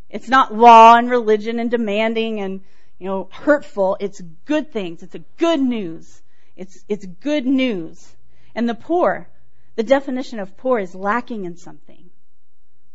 It's 0.10 0.30
not 0.30 0.54
law 0.54 0.96
and 0.96 1.10
religion 1.10 1.60
and 1.60 1.72
demanding 1.72 2.42
and, 2.42 2.62
you 3.00 3.08
know, 3.08 3.30
hurtful. 3.32 3.98
It's 4.00 4.22
good 4.46 4.72
things. 4.72 5.04
It's 5.04 5.16
a 5.16 5.24
good 5.38 5.62
news. 5.62 6.22
It's, 6.56 6.84
it's 6.88 7.06
good 7.06 7.46
news. 7.46 8.14
And 8.56 8.68
the 8.68 8.76
poor, 8.76 9.30
the 9.76 9.84
definition 9.84 10.40
of 10.40 10.58
poor 10.58 10.80
is 10.80 10.94
lacking 10.94 11.46
in 11.46 11.58
something. 11.58 12.01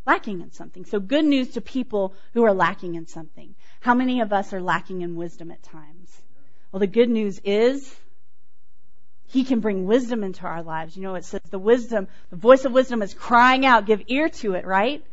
Lacking 0.06 0.40
in 0.40 0.52
something. 0.52 0.84
So 0.84 1.00
good 1.00 1.24
news 1.24 1.50
to 1.50 1.60
people 1.60 2.14
who 2.32 2.44
are 2.44 2.54
lacking 2.54 2.94
in 2.94 3.06
something. 3.06 3.54
How 3.80 3.94
many 3.94 4.20
of 4.20 4.32
us 4.32 4.52
are 4.52 4.62
lacking 4.62 5.02
in 5.02 5.16
wisdom 5.16 5.50
at 5.50 5.62
times? 5.62 6.22
Well, 6.70 6.80
the 6.80 6.86
good 6.86 7.08
news 7.08 7.40
is 7.44 7.94
he 9.26 9.44
can 9.44 9.60
bring 9.60 9.86
wisdom 9.86 10.22
into 10.22 10.44
our 10.44 10.62
lives. 10.62 10.96
You 10.96 11.02
know, 11.02 11.14
it 11.16 11.24
says 11.24 11.40
the 11.50 11.58
wisdom, 11.58 12.06
the 12.30 12.36
voice 12.36 12.64
of 12.64 12.72
wisdom 12.72 13.02
is 13.02 13.14
crying 13.14 13.66
out, 13.66 13.86
give 13.86 14.02
ear 14.06 14.28
to 14.28 14.54
it, 14.54 14.64
right? 14.64 15.04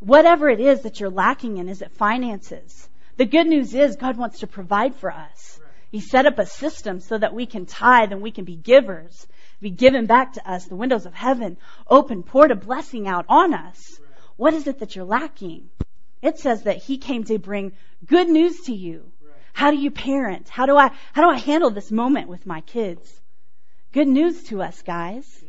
Whatever 0.00 0.48
it 0.48 0.60
is 0.60 0.82
that 0.82 1.00
you're 1.00 1.10
lacking 1.10 1.58
in, 1.58 1.68
is 1.68 1.80
it 1.80 1.92
finances? 1.92 2.88
The 3.16 3.24
good 3.24 3.46
news 3.46 3.74
is 3.74 3.96
God 3.96 4.16
wants 4.16 4.40
to 4.40 4.46
provide 4.46 4.94
for 4.96 5.10
us. 5.10 5.60
He 5.90 6.00
set 6.00 6.26
up 6.26 6.38
a 6.38 6.46
system 6.46 7.00
so 7.00 7.18
that 7.18 7.34
we 7.34 7.46
can 7.46 7.66
tithe 7.66 8.12
and 8.12 8.22
we 8.22 8.30
can 8.30 8.44
be 8.44 8.56
givers, 8.56 9.26
be 9.60 9.70
given 9.70 10.06
back 10.06 10.32
to 10.34 10.50
us. 10.50 10.66
The 10.66 10.76
windows 10.76 11.06
of 11.06 11.14
heaven 11.14 11.56
open, 11.86 12.22
poured 12.22 12.50
a 12.50 12.56
blessing 12.56 13.06
out 13.06 13.26
on 13.28 13.54
us. 13.54 14.00
What 14.42 14.54
is 14.54 14.66
it 14.66 14.80
that 14.80 14.96
you're 14.96 15.04
lacking? 15.04 15.70
It 16.20 16.40
says 16.40 16.64
that 16.64 16.78
he 16.78 16.98
came 16.98 17.22
to 17.26 17.38
bring 17.38 17.70
good 18.04 18.28
news 18.28 18.62
to 18.62 18.74
you. 18.74 19.12
How 19.52 19.70
do 19.70 19.76
you 19.76 19.92
parent? 19.92 20.48
How 20.48 20.66
do 20.66 20.76
I, 20.76 20.90
how 21.12 21.22
do 21.22 21.30
I 21.30 21.38
handle 21.38 21.70
this 21.70 21.92
moment 21.92 22.26
with 22.26 22.44
my 22.44 22.60
kids? 22.62 23.20
Good 23.92 24.08
news 24.08 24.42
to 24.48 24.60
us, 24.60 24.82
guys. 24.82 25.44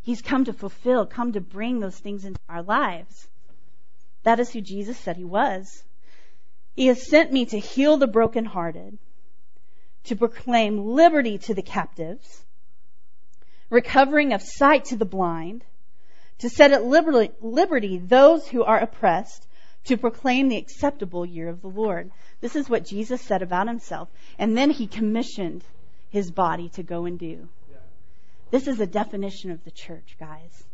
He's 0.00 0.22
come 0.22 0.46
to 0.46 0.52
fulfill, 0.52 1.06
come 1.06 1.34
to 1.34 1.40
bring 1.40 1.78
those 1.78 1.96
things 1.96 2.24
into 2.24 2.40
our 2.48 2.64
lives. 2.64 3.28
That 4.24 4.40
is 4.40 4.50
who 4.50 4.60
Jesus 4.60 4.98
said 4.98 5.16
he 5.16 5.24
was. 5.24 5.84
He 6.74 6.88
has 6.88 7.08
sent 7.08 7.32
me 7.32 7.46
to 7.46 7.60
heal 7.60 7.96
the 7.96 8.08
brokenhearted, 8.08 8.98
to 10.06 10.16
proclaim 10.16 10.84
liberty 10.84 11.38
to 11.38 11.54
the 11.54 11.62
captives, 11.62 12.42
recovering 13.70 14.32
of 14.32 14.42
sight 14.42 14.86
to 14.86 14.96
the 14.96 15.04
blind, 15.04 15.64
to 16.42 16.50
set 16.50 16.72
at 16.72 16.84
liberty 16.84 17.98
those 17.98 18.48
who 18.48 18.64
are 18.64 18.80
oppressed, 18.80 19.46
to 19.84 19.96
proclaim 19.96 20.48
the 20.48 20.56
acceptable 20.56 21.24
year 21.24 21.48
of 21.48 21.62
the 21.62 21.68
Lord. 21.68 22.10
This 22.40 22.56
is 22.56 22.68
what 22.68 22.84
Jesus 22.84 23.20
said 23.20 23.42
about 23.42 23.68
himself. 23.68 24.08
And 24.40 24.56
then 24.56 24.70
he 24.70 24.88
commissioned 24.88 25.62
his 26.10 26.32
body 26.32 26.68
to 26.70 26.82
go 26.82 27.04
and 27.06 27.16
do. 27.16 27.48
This 28.50 28.66
is 28.66 28.80
a 28.80 28.86
definition 28.86 29.52
of 29.52 29.62
the 29.64 29.70
church, 29.70 30.16
guys. 30.18 30.64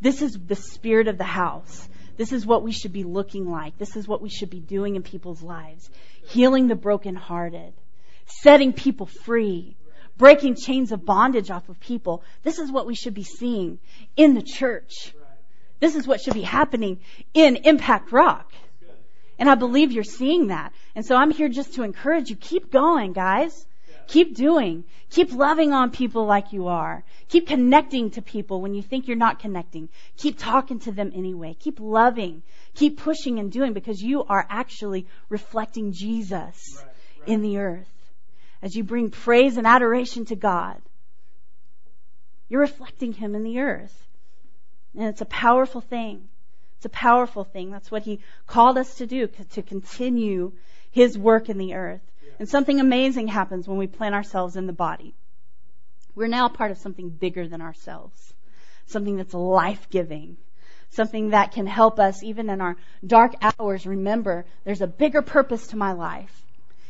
This 0.00 0.22
is 0.22 0.36
the 0.44 0.56
spirit 0.56 1.06
of 1.06 1.18
the 1.18 1.24
house. 1.24 1.88
This 2.16 2.32
is 2.32 2.44
what 2.44 2.64
we 2.64 2.72
should 2.72 2.92
be 2.92 3.04
looking 3.04 3.48
like. 3.48 3.78
This 3.78 3.94
is 3.94 4.08
what 4.08 4.22
we 4.22 4.28
should 4.28 4.50
be 4.50 4.58
doing 4.58 4.96
in 4.96 5.04
people's 5.04 5.42
lives. 5.42 5.88
Healing 6.30 6.66
the 6.66 6.74
brokenhearted. 6.74 7.72
Setting 8.26 8.72
people 8.72 9.06
free. 9.06 9.76
Breaking 10.16 10.54
chains 10.54 10.92
of 10.92 11.04
bondage 11.04 11.50
off 11.50 11.68
of 11.68 11.80
people. 11.80 12.22
This 12.42 12.58
is 12.58 12.70
what 12.70 12.86
we 12.86 12.94
should 12.94 13.14
be 13.14 13.24
seeing 13.24 13.78
in 14.16 14.34
the 14.34 14.42
church. 14.42 15.14
This 15.80 15.96
is 15.96 16.06
what 16.06 16.20
should 16.20 16.34
be 16.34 16.42
happening 16.42 17.00
in 17.34 17.56
Impact 17.56 18.12
Rock. 18.12 18.52
And 19.38 19.50
I 19.50 19.56
believe 19.56 19.90
you're 19.90 20.04
seeing 20.04 20.48
that. 20.48 20.72
And 20.94 21.04
so 21.04 21.16
I'm 21.16 21.30
here 21.30 21.48
just 21.48 21.74
to 21.74 21.82
encourage 21.82 22.30
you. 22.30 22.36
Keep 22.36 22.70
going, 22.70 23.12
guys. 23.12 23.66
Keep 24.06 24.36
doing. 24.36 24.84
Keep 25.10 25.32
loving 25.32 25.72
on 25.72 25.90
people 25.90 26.26
like 26.26 26.52
you 26.52 26.68
are. 26.68 27.02
Keep 27.28 27.48
connecting 27.48 28.10
to 28.12 28.22
people 28.22 28.60
when 28.60 28.74
you 28.74 28.82
think 28.82 29.08
you're 29.08 29.16
not 29.16 29.38
connecting. 29.38 29.88
Keep 30.16 30.38
talking 30.38 30.78
to 30.80 30.92
them 30.92 31.12
anyway. 31.14 31.56
Keep 31.58 31.80
loving. 31.80 32.42
Keep 32.74 32.98
pushing 32.98 33.38
and 33.38 33.50
doing 33.50 33.72
because 33.72 34.02
you 34.02 34.24
are 34.24 34.46
actually 34.48 35.06
reflecting 35.28 35.92
Jesus 35.92 36.76
right, 36.76 36.86
right. 36.86 37.28
in 37.28 37.42
the 37.42 37.58
earth. 37.58 37.88
As 38.62 38.76
you 38.76 38.84
bring 38.84 39.10
praise 39.10 39.56
and 39.56 39.66
adoration 39.66 40.24
to 40.26 40.36
God, 40.36 40.80
you're 42.48 42.60
reflecting 42.60 43.12
Him 43.12 43.34
in 43.34 43.42
the 43.42 43.58
earth. 43.58 44.06
And 44.96 45.08
it's 45.08 45.20
a 45.20 45.26
powerful 45.26 45.80
thing. 45.80 46.28
It's 46.76 46.86
a 46.86 46.90
powerful 46.90 47.44
thing. 47.44 47.70
That's 47.70 47.90
what 47.90 48.02
He 48.02 48.20
called 48.46 48.78
us 48.78 48.96
to 48.96 49.06
do, 49.06 49.26
to 49.26 49.62
continue 49.62 50.52
His 50.90 51.18
work 51.18 51.48
in 51.48 51.58
the 51.58 51.74
earth. 51.74 52.02
And 52.38 52.48
something 52.48 52.80
amazing 52.80 53.28
happens 53.28 53.66
when 53.66 53.78
we 53.78 53.86
plant 53.86 54.14
ourselves 54.14 54.56
in 54.56 54.66
the 54.66 54.72
body. 54.72 55.14
We're 56.14 56.28
now 56.28 56.48
part 56.48 56.70
of 56.70 56.78
something 56.78 57.08
bigger 57.08 57.48
than 57.48 57.62
ourselves. 57.62 58.34
Something 58.86 59.16
that's 59.16 59.34
life 59.34 59.88
giving. 59.90 60.36
Something 60.90 61.30
that 61.30 61.52
can 61.52 61.66
help 61.66 61.98
us 61.98 62.22
even 62.22 62.50
in 62.50 62.60
our 62.60 62.76
dark 63.06 63.34
hours 63.40 63.86
remember 63.86 64.44
there's 64.64 64.82
a 64.82 64.86
bigger 64.86 65.22
purpose 65.22 65.68
to 65.68 65.76
my 65.76 65.92
life. 65.92 66.41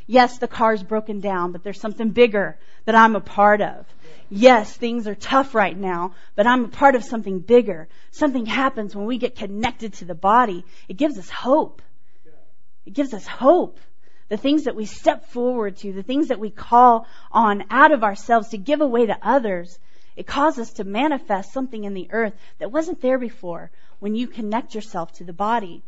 Yes, 0.06 0.38
the 0.38 0.49
car's 0.49 0.82
broken 0.82 1.21
down, 1.21 1.52
but 1.52 1.62
there's 1.62 1.80
something 1.80 2.11
bigger 2.11 2.59
that 2.85 2.94
I'm 2.94 3.16
a 3.16 3.21
part 3.21 3.61
of. 3.61 3.87
Yes, 4.28 4.75
things 4.76 5.06
are 5.06 5.14
tough 5.14 5.54
right 5.54 5.76
now, 5.76 6.14
but 6.35 6.47
I'm 6.47 6.64
a 6.64 6.68
part 6.68 6.94
of 6.94 7.04
something 7.04 7.40
bigger. 7.40 7.88
Something 8.11 8.47
happens 8.47 8.97
when 8.97 9.06
we 9.06 9.18
get 9.18 9.37
connected 9.37 9.94
to 9.94 10.04
the 10.04 10.14
body. 10.14 10.64
It 10.88 10.97
gives 10.97 11.18
us 11.18 11.28
hope. 11.28 11.82
It 12.85 12.94
gives 12.94 13.14
us 13.14 13.26
hope 13.26 13.78
the 14.32 14.38
things 14.38 14.64
that 14.64 14.75
we 14.75 14.87
step 14.87 15.26
forward 15.26 15.76
to, 15.76 15.92
the 15.92 16.02
things 16.02 16.28
that 16.28 16.40
we 16.40 16.49
call 16.49 17.06
on 17.30 17.64
out 17.68 17.92
of 17.92 18.02
ourselves 18.02 18.49
to 18.49 18.56
give 18.56 18.80
away 18.80 19.04
to 19.04 19.18
others, 19.21 19.78
it 20.16 20.26
causes 20.26 20.68
us 20.68 20.73
to 20.75 20.85
manifest 20.85 21.52
something 21.52 21.85
in 21.85 21.92
the 21.92 22.09
earth 22.11 22.32
that 22.59 22.73
wasn't 22.73 23.02
there 23.02 23.18
before 23.18 23.71
when 23.99 24.14
you 24.14 24.26
connect 24.26 24.75
yourself 24.75 25.12
to 25.12 25.25
the 25.25 25.35
body. 25.35 25.82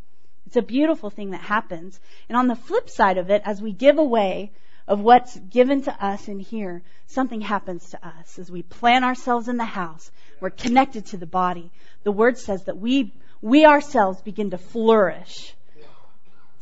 It's 0.47 0.57
a 0.57 0.63
beautiful 0.63 1.11
thing 1.11 1.31
that 1.31 1.41
happens. 1.41 1.99
And 2.29 2.37
on 2.37 2.49
the 2.49 2.57
flip 2.57 2.91
side 2.91 3.19
of 3.19 3.31
it, 3.31 3.43
as 3.45 3.63
we 3.63 3.73
give 3.73 3.99
away 3.99 4.53
of 4.87 5.01
what's 5.01 5.39
given 5.39 5.83
to 5.83 6.05
us 6.05 6.29
in 6.29 6.39
here, 6.39 6.83
something 7.07 7.41
happens 7.41 7.91
to 7.91 8.07
us. 8.07 8.39
As 8.39 8.51
we 8.51 8.63
plant 8.63 9.05
ourselves 9.05 9.49
in 9.49 9.57
the 9.57 9.65
house, 9.65 10.11
we're 10.41 10.51
connected 10.51 11.07
to 11.07 11.17
the 11.17 11.27
body. 11.27 11.71
The 12.03 12.13
word 12.13 12.39
says 12.39 12.65
that 12.65 12.77
we, 12.77 13.15
we 13.41 13.65
ourselves 13.65 14.21
begin 14.23 14.51
to 14.51 14.59
flourish 14.59 15.55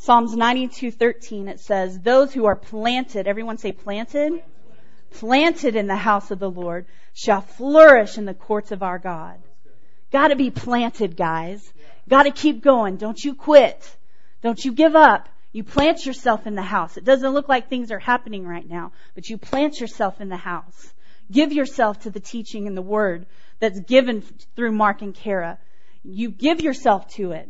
Psalms 0.03 0.35
92:13 0.35 1.47
it 1.47 1.61
says, 1.61 2.01
"Those 2.01 2.33
who 2.33 2.47
are 2.47 2.57
planted, 2.57 3.29
everyone 3.29 3.59
say 3.59 3.71
planted, 3.71 4.43
planted 5.13 5.77
in 5.77 5.87
the 5.87 5.95
house 5.95 6.33
of 6.33 6.41
the 6.41 6.51
Lord 6.51 6.87
shall 7.15 7.41
flourish 7.41 8.19
in 8.19 8.25
the 8.25 8.35
courts 8.35 8.73
of 8.73 8.83
our 8.83 8.99
God." 8.99 9.41
Got 10.11 10.29
to 10.29 10.35
be 10.35 10.51
planted, 10.51 11.17
guys. 11.17 11.73
Got 12.09 12.25
to 12.25 12.31
keep 12.31 12.63
going. 12.63 12.97
Don't 12.97 13.23
you 13.23 13.35
quit. 13.35 13.97
Don't 14.43 14.63
you 14.65 14.73
give 14.73 14.97
up. 14.97 15.29
You 15.53 15.65
plant 15.65 16.07
yourself 16.07 16.47
in 16.47 16.55
the 16.55 16.63
house. 16.63 16.97
It 16.97 17.05
doesn't 17.05 17.33
look 17.33 17.49
like 17.49 17.69
things 17.69 17.93
are 17.93 17.99
happening 17.99 18.47
right 18.47 18.69
now, 18.69 18.93
but 19.15 19.29
you 19.29 19.37
plant 19.37 19.81
yourself 19.81 20.21
in 20.21 20.29
the 20.29 20.37
house. 20.37 20.95
Give 21.31 21.53
yourself 21.53 22.01
to 22.01 22.11
the 22.11 22.21
teaching 22.21 22.67
and 22.67 22.77
the 22.77 22.83
word 22.83 23.27
that's 23.59 23.81
given 23.81 24.23
through 24.57 24.73
Mark 24.73 25.03
and 25.03 25.15
Kara. 25.15 25.59
You 26.03 26.31
give 26.31 26.61
yourself 26.61 27.09
to 27.15 27.33
it. 27.33 27.49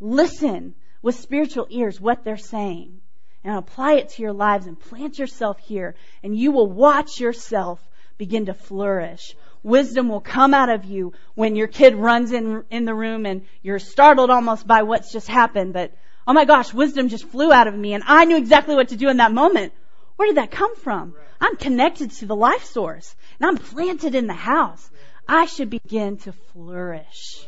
Listen 0.00 0.74
with 1.02 1.14
spiritual 1.16 1.66
ears 1.70 2.00
what 2.00 2.24
they're 2.24 2.36
saying 2.36 3.00
and 3.44 3.56
apply 3.56 3.94
it 3.94 4.08
to 4.10 4.22
your 4.22 4.32
lives 4.32 4.66
and 4.66 4.78
plant 4.78 5.18
yourself 5.18 5.58
here 5.58 5.94
and 6.22 6.36
you 6.36 6.52
will 6.52 6.70
watch 6.70 7.20
yourself 7.20 7.80
begin 8.18 8.46
to 8.46 8.54
flourish. 8.54 9.34
Wisdom 9.62 10.08
will 10.08 10.20
come 10.20 10.54
out 10.54 10.70
of 10.70 10.84
you 10.84 11.12
when 11.34 11.54
your 11.54 11.68
kid 11.68 11.94
runs 11.94 12.32
in, 12.32 12.64
in 12.70 12.84
the 12.84 12.94
room 12.94 13.26
and 13.26 13.46
you're 13.62 13.78
startled 13.78 14.30
almost 14.30 14.66
by 14.66 14.82
what's 14.82 15.12
just 15.12 15.28
happened, 15.28 15.72
but 15.72 15.92
oh 16.26 16.32
my 16.32 16.44
gosh, 16.44 16.74
wisdom 16.74 17.08
just 17.08 17.26
flew 17.26 17.52
out 17.52 17.68
of 17.68 17.74
me 17.74 17.94
and 17.94 18.02
I 18.06 18.24
knew 18.24 18.36
exactly 18.36 18.74
what 18.74 18.88
to 18.88 18.96
do 18.96 19.08
in 19.08 19.18
that 19.18 19.32
moment. 19.32 19.72
Where 20.16 20.28
did 20.28 20.36
that 20.36 20.50
come 20.50 20.74
from? 20.76 21.14
I'm 21.40 21.56
connected 21.56 22.10
to 22.12 22.26
the 22.26 22.36
life 22.36 22.64
source 22.64 23.14
and 23.38 23.48
I'm 23.48 23.56
planted 23.56 24.14
in 24.14 24.26
the 24.26 24.34
house. 24.34 24.90
I 25.28 25.46
should 25.46 25.70
begin 25.70 26.16
to 26.18 26.32
flourish. 26.32 27.46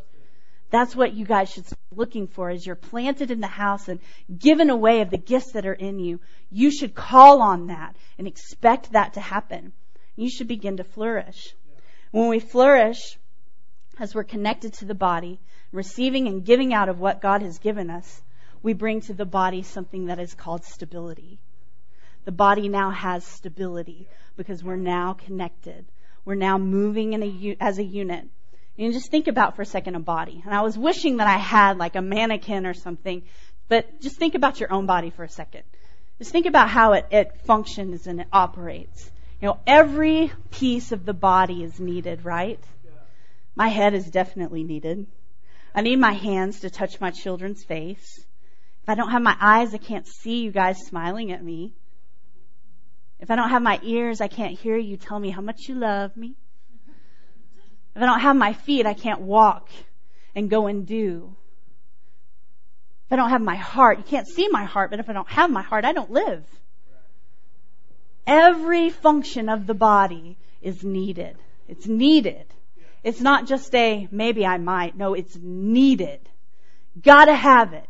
That's 0.70 0.96
what 0.96 1.14
you 1.14 1.24
guys 1.24 1.50
should 1.50 1.68
be 1.68 1.76
looking 1.94 2.26
for 2.26 2.50
as 2.50 2.66
you're 2.66 2.74
planted 2.74 3.30
in 3.30 3.40
the 3.40 3.46
house 3.46 3.88
and 3.88 4.00
given 4.36 4.70
away 4.70 5.02
of 5.02 5.10
the 5.10 5.18
gifts 5.18 5.52
that 5.52 5.66
are 5.66 5.72
in 5.72 5.98
you. 5.98 6.20
You 6.50 6.70
should 6.70 6.94
call 6.94 7.42
on 7.42 7.68
that 7.68 7.96
and 8.18 8.26
expect 8.26 8.92
that 8.92 9.14
to 9.14 9.20
happen. 9.20 9.72
You 10.16 10.28
should 10.28 10.48
begin 10.48 10.78
to 10.78 10.84
flourish. 10.84 11.54
When 12.14 12.28
we 12.28 12.38
flourish, 12.38 13.18
as 13.98 14.14
we're 14.14 14.22
connected 14.22 14.74
to 14.74 14.84
the 14.84 14.94
body, 14.94 15.40
receiving 15.72 16.28
and 16.28 16.44
giving 16.44 16.72
out 16.72 16.88
of 16.88 17.00
what 17.00 17.20
God 17.20 17.42
has 17.42 17.58
given 17.58 17.90
us, 17.90 18.22
we 18.62 18.72
bring 18.72 19.00
to 19.00 19.14
the 19.14 19.24
body 19.24 19.62
something 19.62 20.06
that 20.06 20.20
is 20.20 20.32
called 20.32 20.64
stability. 20.64 21.40
The 22.24 22.30
body 22.30 22.68
now 22.68 22.90
has 22.90 23.24
stability 23.24 24.06
because 24.36 24.62
we're 24.62 24.76
now 24.76 25.14
connected. 25.14 25.86
We're 26.24 26.36
now 26.36 26.56
moving 26.56 27.14
in 27.14 27.22
a, 27.24 27.56
as 27.58 27.80
a 27.80 27.84
unit. 27.84 28.28
And 28.78 28.92
just 28.92 29.10
think 29.10 29.26
about 29.26 29.56
for 29.56 29.62
a 29.62 29.66
second 29.66 29.96
a 29.96 29.98
body. 29.98 30.40
And 30.44 30.54
I 30.54 30.60
was 30.60 30.78
wishing 30.78 31.16
that 31.16 31.26
I 31.26 31.38
had 31.38 31.78
like 31.78 31.96
a 31.96 32.00
mannequin 32.00 32.64
or 32.64 32.74
something, 32.74 33.24
but 33.66 34.00
just 34.00 34.18
think 34.18 34.36
about 34.36 34.60
your 34.60 34.72
own 34.72 34.86
body 34.86 35.10
for 35.10 35.24
a 35.24 35.28
second. 35.28 35.64
Just 36.18 36.30
think 36.30 36.46
about 36.46 36.68
how 36.68 36.92
it, 36.92 37.06
it 37.10 37.40
functions 37.44 38.06
and 38.06 38.20
it 38.20 38.28
operates. 38.32 39.10
You 39.44 39.50
know, 39.50 39.60
every 39.66 40.32
piece 40.52 40.90
of 40.90 41.04
the 41.04 41.12
body 41.12 41.62
is 41.62 41.78
needed, 41.78 42.24
right? 42.24 42.58
My 43.54 43.68
head 43.68 43.92
is 43.92 44.10
definitely 44.10 44.64
needed. 44.64 45.06
I 45.74 45.82
need 45.82 45.96
my 45.96 46.12
hands 46.12 46.60
to 46.60 46.70
touch 46.70 46.98
my 46.98 47.10
children's 47.10 47.62
face. 47.62 48.24
If 48.82 48.88
I 48.88 48.94
don't 48.94 49.10
have 49.10 49.20
my 49.20 49.36
eyes, 49.38 49.74
I 49.74 49.76
can't 49.76 50.06
see 50.06 50.44
you 50.44 50.50
guys 50.50 50.86
smiling 50.86 51.30
at 51.30 51.44
me. 51.44 51.74
If 53.20 53.30
I 53.30 53.36
don't 53.36 53.50
have 53.50 53.60
my 53.60 53.78
ears, 53.82 54.22
I 54.22 54.28
can't 54.28 54.58
hear 54.58 54.78
you 54.78 54.96
tell 54.96 55.18
me 55.18 55.28
how 55.28 55.42
much 55.42 55.68
you 55.68 55.74
love 55.74 56.16
me. 56.16 56.36
If 57.94 58.00
I 58.02 58.06
don't 58.06 58.20
have 58.20 58.36
my 58.36 58.54
feet, 58.54 58.86
I 58.86 58.94
can't 58.94 59.20
walk 59.20 59.68
and 60.34 60.48
go 60.48 60.68
and 60.68 60.86
do. 60.86 61.36
If 63.04 63.12
I 63.12 63.16
don't 63.16 63.28
have 63.28 63.42
my 63.42 63.56
heart, 63.56 63.98
you 63.98 64.04
can't 64.04 64.26
see 64.26 64.48
my 64.48 64.64
heart, 64.64 64.88
but 64.88 65.00
if 65.00 65.10
I 65.10 65.12
don't 65.12 65.28
have 65.28 65.50
my 65.50 65.60
heart, 65.60 65.84
I 65.84 65.92
don't 65.92 66.10
live. 66.10 66.46
Every 68.26 68.90
function 68.90 69.48
of 69.48 69.66
the 69.66 69.74
body 69.74 70.36
is 70.62 70.82
needed. 70.82 71.36
It's 71.68 71.86
needed. 71.86 72.46
It's 73.02 73.20
not 73.20 73.46
just 73.46 73.74
a 73.74 74.08
maybe 74.10 74.46
I 74.46 74.58
might. 74.58 74.96
No, 74.96 75.14
it's 75.14 75.36
needed. 75.36 76.20
Gotta 77.00 77.34
have 77.34 77.74
it. 77.74 77.88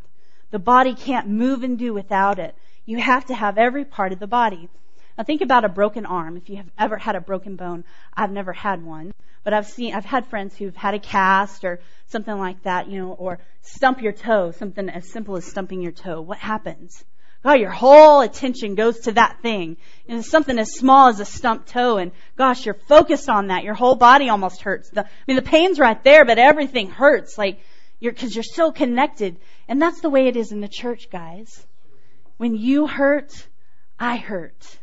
The 0.51 0.59
body 0.59 0.95
can't 0.95 1.29
move 1.29 1.63
and 1.63 1.79
do 1.79 1.95
without 1.95 2.39
it. 2.39 2.55
You 2.85 2.99
have 2.99 3.27
to 3.27 3.35
have 3.35 3.59
every 3.59 3.85
part 3.85 4.13
of 4.13 4.19
the 4.19 4.27
body. 4.27 4.69
Now 5.17 5.25
think 5.25 5.41
about 5.41 5.65
a 5.65 5.69
broken 5.69 6.05
arm. 6.07 6.37
If 6.37 6.51
you 6.51 6.57
have 6.57 6.71
ever 6.77 6.97
had 6.97 7.15
a 7.15 7.21
broken 7.21 7.55
bone, 7.55 7.85
I've 8.13 8.33
never 8.33 8.53
had 8.53 8.85
one, 8.85 9.15
but 9.45 9.53
I've 9.55 9.67
seen, 9.67 9.95
I've 9.95 10.05
had 10.05 10.27
friends 10.27 10.57
who've 10.57 10.75
had 10.75 10.95
a 10.95 10.99
cast 10.99 11.65
or 11.65 11.81
something 12.07 12.37
like 12.37 12.63
that, 12.65 12.89
you 12.89 13.01
know, 13.01 13.13
or 13.13 13.39
stump 13.63 14.03
your 14.03 14.13
toe, 14.13 14.51
something 14.51 14.89
as 14.89 15.09
simple 15.09 15.37
as 15.37 15.45
stumping 15.45 15.81
your 15.81 15.93
toe. 15.93 16.21
What 16.21 16.39
happens? 16.39 17.05
God, 17.45 17.61
your 17.61 17.71
whole 17.71 18.23
attention 18.23 18.75
goes 18.75 19.01
to 19.01 19.13
that 19.13 19.43
thing. 19.43 19.77
And 20.09 20.19
it's 20.19 20.31
something 20.31 20.59
as 20.59 20.73
small 20.73 21.09
as 21.09 21.21
a 21.21 21.27
stump 21.27 21.67
toe 21.67 21.99
and 21.99 22.11
gosh, 22.37 22.65
you're 22.65 22.75
focused 22.75 23.29
on 23.29 23.49
that. 23.49 23.65
Your 23.65 23.75
whole 23.75 23.97
body 23.97 24.31
almost 24.31 24.63
hurts. 24.63 24.89
The, 24.89 25.05
I 25.05 25.09
mean, 25.29 25.37
the 25.37 25.43
pain's 25.43 25.79
right 25.79 26.03
there, 26.03 26.25
but 26.25 26.39
everything 26.39 26.89
hurts. 26.89 27.37
Like, 27.37 27.61
you're, 28.01 28.15
cause 28.15 28.35
you're 28.35 28.43
so 28.43 28.73
connected. 28.73 29.37
And 29.69 29.81
that's 29.81 30.01
the 30.01 30.09
way 30.09 30.27
it 30.27 30.37
is 30.37 30.53
in 30.53 30.61
the 30.61 30.69
church, 30.69 31.11
guys. 31.11 31.67
When 32.39 32.57
you 32.57 32.87
hurt, 32.87 33.47
I 33.99 34.17
hurt. 34.17 34.79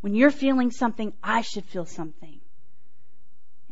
When 0.00 0.14
you're 0.14 0.30
feeling 0.30 0.70
something, 0.70 1.12
I 1.22 1.42
should 1.42 1.64
feel 1.64 1.86
something. 1.86 2.40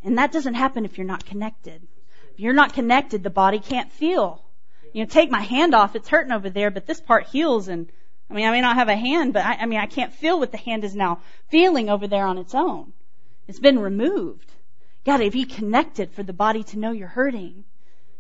And 0.02 0.18
that 0.18 0.32
doesn't 0.32 0.54
happen 0.54 0.84
if 0.84 0.98
you're 0.98 1.06
not 1.06 1.24
connected. 1.24 1.86
If 2.34 2.40
you're 2.40 2.52
not 2.52 2.74
connected, 2.74 3.22
the 3.22 3.30
body 3.30 3.60
can't 3.60 3.92
feel. 3.92 4.42
You 4.92 5.04
know, 5.04 5.08
take 5.08 5.30
my 5.30 5.40
hand 5.40 5.74
off, 5.74 5.94
it's 5.94 6.08
hurting 6.08 6.32
over 6.32 6.50
there, 6.50 6.70
but 6.70 6.86
this 6.86 7.00
part 7.00 7.28
heals 7.28 7.68
and, 7.68 7.90
I 8.30 8.34
mean, 8.34 8.46
I 8.46 8.50
may 8.50 8.60
not 8.60 8.76
have 8.76 8.88
a 8.88 8.96
hand, 8.96 9.32
but 9.32 9.44
I, 9.44 9.54
I 9.60 9.66
mean, 9.66 9.78
I 9.78 9.86
can't 9.86 10.12
feel 10.12 10.38
what 10.38 10.52
the 10.52 10.58
hand 10.58 10.84
is 10.84 10.94
now 10.94 11.20
feeling 11.48 11.88
over 11.88 12.06
there 12.06 12.26
on 12.26 12.38
its 12.38 12.54
own. 12.54 12.92
It's 13.46 13.58
been 13.58 13.78
removed. 13.78 14.50
Gotta 15.04 15.30
be 15.30 15.44
connected 15.44 16.12
for 16.12 16.22
the 16.22 16.34
body 16.34 16.64
to 16.64 16.78
know 16.78 16.92
you're 16.92 17.08
hurting. 17.08 17.64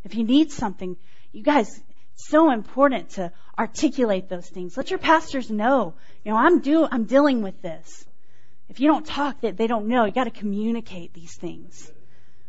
If 0.04 0.14
you 0.14 0.24
need 0.24 0.50
something, 0.50 0.96
you 1.32 1.42
guys, 1.42 1.80
so 2.14 2.50
important 2.50 3.10
to 3.10 3.32
articulate 3.58 4.28
those 4.28 4.48
things. 4.48 4.76
Let 4.76 4.90
your 4.90 4.98
pastors 4.98 5.50
know, 5.50 5.94
you 6.24 6.32
know, 6.32 6.38
I'm 6.38 6.60
do, 6.60 6.88
I'm 6.90 7.04
dealing 7.04 7.42
with 7.42 7.60
this. 7.60 8.06
If 8.68 8.80
you 8.80 8.88
don't 8.88 9.06
talk, 9.06 9.40
that 9.42 9.56
they 9.56 9.66
don't 9.66 9.88
know. 9.88 10.04
You 10.04 10.12
got 10.12 10.24
to 10.24 10.30
communicate 10.30 11.14
these 11.14 11.34
things. 11.34 11.90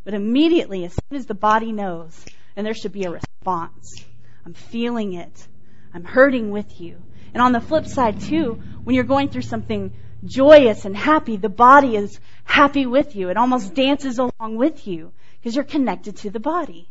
But 0.03 0.13
immediately, 0.13 0.85
as 0.85 0.93
soon 0.93 1.17
as 1.17 1.25
the 1.25 1.33
body 1.33 1.71
knows, 1.71 2.25
and 2.55 2.65
there 2.65 2.73
should 2.73 2.91
be 2.91 3.03
a 3.03 3.11
response. 3.11 4.03
I'm 4.45 4.53
feeling 4.53 5.13
it. 5.13 5.47
I'm 5.93 6.03
hurting 6.03 6.51
with 6.51 6.81
you. 6.81 7.01
And 7.33 7.41
on 7.41 7.51
the 7.51 7.61
flip 7.61 7.85
side 7.85 8.21
too, 8.21 8.61
when 8.83 8.95
you're 8.95 9.03
going 9.03 9.29
through 9.29 9.43
something 9.43 9.93
joyous 10.23 10.85
and 10.85 10.95
happy, 10.95 11.37
the 11.37 11.49
body 11.49 11.95
is 11.95 12.19
happy 12.43 12.85
with 12.85 13.15
you. 13.15 13.29
It 13.29 13.37
almost 13.37 13.73
dances 13.73 14.19
along 14.19 14.55
with 14.55 14.87
you 14.87 15.11
because 15.39 15.55
you're 15.55 15.63
connected 15.63 16.17
to 16.17 16.29
the 16.29 16.39
body. 16.39 16.89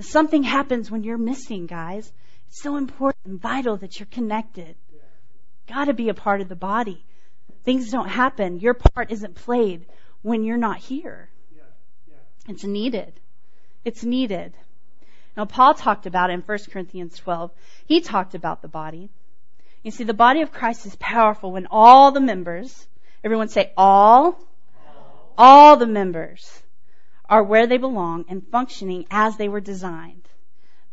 Something 0.00 0.42
happens 0.42 0.90
when 0.90 1.04
you're 1.04 1.18
missing, 1.18 1.66
guys. 1.66 2.12
It's 2.48 2.60
so 2.60 2.76
important 2.76 3.24
and 3.24 3.40
vital 3.40 3.76
that 3.78 3.98
you're 3.98 4.08
connected. 4.10 4.76
Got 5.68 5.86
to 5.86 5.94
be 5.94 6.08
a 6.08 6.14
part 6.14 6.40
of 6.40 6.48
the 6.48 6.56
body. 6.56 7.04
Things 7.64 7.90
don't 7.90 8.08
happen. 8.08 8.60
Your 8.60 8.74
part 8.74 9.10
isn't 9.10 9.34
played 9.34 9.86
when 10.22 10.44
you're 10.44 10.58
not 10.58 10.78
here. 10.78 11.30
It's 12.48 12.64
needed. 12.64 13.18
It's 13.84 14.04
needed. 14.04 14.52
Now, 15.36 15.44
Paul 15.44 15.74
talked 15.74 16.06
about 16.06 16.30
it 16.30 16.34
in 16.34 16.40
1 16.40 16.58
Corinthians 16.70 17.16
12. 17.18 17.50
He 17.86 18.00
talked 18.00 18.34
about 18.34 18.62
the 18.62 18.68
body. 18.68 19.10
You 19.82 19.90
see, 19.90 20.04
the 20.04 20.14
body 20.14 20.42
of 20.42 20.52
Christ 20.52 20.86
is 20.86 20.96
powerful 20.96 21.52
when 21.52 21.66
all 21.70 22.12
the 22.12 22.20
members, 22.20 22.86
everyone 23.22 23.48
say 23.48 23.72
all, 23.76 24.38
all, 24.86 25.34
all 25.36 25.76
the 25.76 25.86
members 25.86 26.62
are 27.28 27.42
where 27.42 27.66
they 27.66 27.78
belong 27.78 28.24
and 28.28 28.46
functioning 28.48 29.06
as 29.10 29.36
they 29.36 29.48
were 29.48 29.60
designed. 29.60 30.28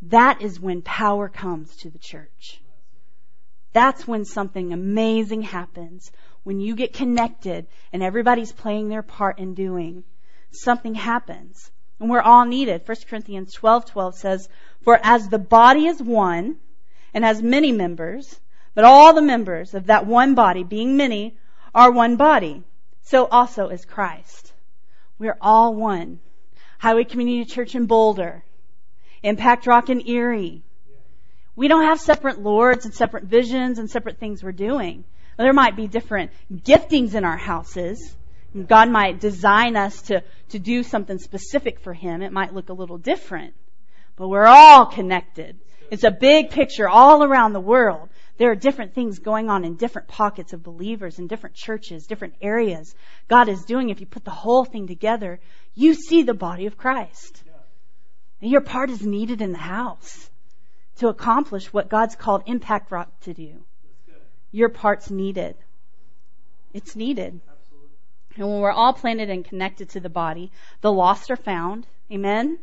That 0.03 0.41
is 0.41 0.59
when 0.59 0.81
power 0.81 1.29
comes 1.29 1.75
to 1.77 1.89
the 1.89 1.99
church. 1.99 2.61
That's 3.73 4.07
when 4.07 4.25
something 4.25 4.73
amazing 4.73 5.43
happens. 5.43 6.11
When 6.43 6.59
you 6.59 6.75
get 6.75 6.93
connected 6.93 7.67
and 7.93 8.01
everybody's 8.01 8.51
playing 8.51 8.89
their 8.89 9.03
part 9.03 9.39
in 9.39 9.53
doing, 9.53 10.03
something 10.51 10.95
happens. 10.95 11.71
And 12.01 12.09
we're 12.09 12.19
all 12.19 12.45
needed. 12.45 12.81
1 12.83 12.97
Corinthians 13.07 13.53
12, 13.53 13.85
12 13.85 14.15
says, 14.15 14.49
For 14.81 14.99
as 15.03 15.29
the 15.29 15.37
body 15.37 15.85
is 15.85 16.01
one 16.01 16.55
and 17.13 17.23
has 17.23 17.43
many 17.43 17.71
members, 17.71 18.39
but 18.73 18.85
all 18.85 19.13
the 19.13 19.21
members 19.21 19.75
of 19.75 19.85
that 19.85 20.07
one 20.07 20.33
body, 20.33 20.63
being 20.63 20.97
many, 20.97 21.37
are 21.75 21.91
one 21.91 22.15
body, 22.15 22.63
so 23.03 23.27
also 23.27 23.67
is 23.67 23.85
Christ. 23.85 24.51
We're 25.19 25.37
all 25.39 25.75
one. 25.75 26.19
Highway 26.79 27.03
Community 27.03 27.45
Church 27.45 27.75
in 27.75 27.85
Boulder. 27.85 28.43
Impact 29.21 29.67
Rock 29.67 29.91
in 29.91 30.07
Erie. 30.09 30.63
We 31.55 31.67
don't 31.67 31.83
have 31.83 31.99
separate 31.99 32.41
lords 32.41 32.85
and 32.85 32.95
separate 32.95 33.25
visions 33.25 33.77
and 33.77 33.87
separate 33.87 34.17
things 34.17 34.43
we're 34.43 34.53
doing. 34.53 35.03
There 35.37 35.53
might 35.53 35.75
be 35.75 35.85
different 35.85 36.31
giftings 36.51 37.13
in 37.13 37.25
our 37.25 37.37
houses. 37.37 38.15
God 38.67 38.89
might 38.89 39.19
design 39.19 39.75
us 39.75 40.01
to, 40.03 40.23
to 40.49 40.59
do 40.59 40.83
something 40.83 41.17
specific 41.17 41.79
for 41.79 41.93
Him. 41.93 42.21
It 42.21 42.31
might 42.31 42.53
look 42.53 42.69
a 42.69 42.73
little 42.73 42.97
different. 42.97 43.53
But 44.15 44.27
we're 44.27 44.45
all 44.45 44.85
connected. 44.85 45.59
It's 45.89 46.03
a 46.03 46.11
big 46.11 46.51
picture 46.51 46.87
all 46.87 47.23
around 47.23 47.53
the 47.53 47.59
world 47.59 48.09
there 48.41 48.49
are 48.49 48.55
different 48.55 48.95
things 48.95 49.19
going 49.19 49.51
on 49.51 49.63
in 49.63 49.75
different 49.75 50.07
pockets 50.07 50.51
of 50.51 50.63
believers 50.63 51.19
in 51.19 51.27
different 51.27 51.55
churches, 51.55 52.07
different 52.07 52.33
areas. 52.41 52.95
God 53.27 53.47
is 53.49 53.65
doing, 53.65 53.91
if 53.91 53.99
you 53.99 54.07
put 54.07 54.25
the 54.25 54.31
whole 54.31 54.65
thing 54.65 54.87
together, 54.87 55.39
you 55.75 55.93
see 55.93 56.23
the 56.23 56.33
body 56.33 56.65
of 56.65 56.75
Christ. 56.75 57.43
And 58.41 58.49
your 58.49 58.61
part 58.61 58.89
is 58.89 59.05
needed 59.05 59.43
in 59.43 59.51
the 59.51 59.59
house 59.59 60.27
to 60.95 61.07
accomplish 61.07 61.71
what 61.71 61.87
God's 61.87 62.15
called 62.15 62.41
Impact 62.47 62.91
Rock 62.91 63.11
to 63.21 63.33
do. 63.35 63.63
Your 64.51 64.69
part's 64.69 65.11
needed. 65.11 65.55
It's 66.73 66.95
needed. 66.95 67.41
And 68.37 68.47
when 68.47 68.59
we're 68.59 68.71
all 68.71 68.93
planted 68.93 69.29
and 69.29 69.43
connected 69.43 69.89
to 69.89 69.99
the 69.99 70.09
body, 70.09 70.51
the 70.81 70.91
lost 70.91 71.31
are 71.31 71.35
found. 71.35 71.85
Amen? 72.11 72.59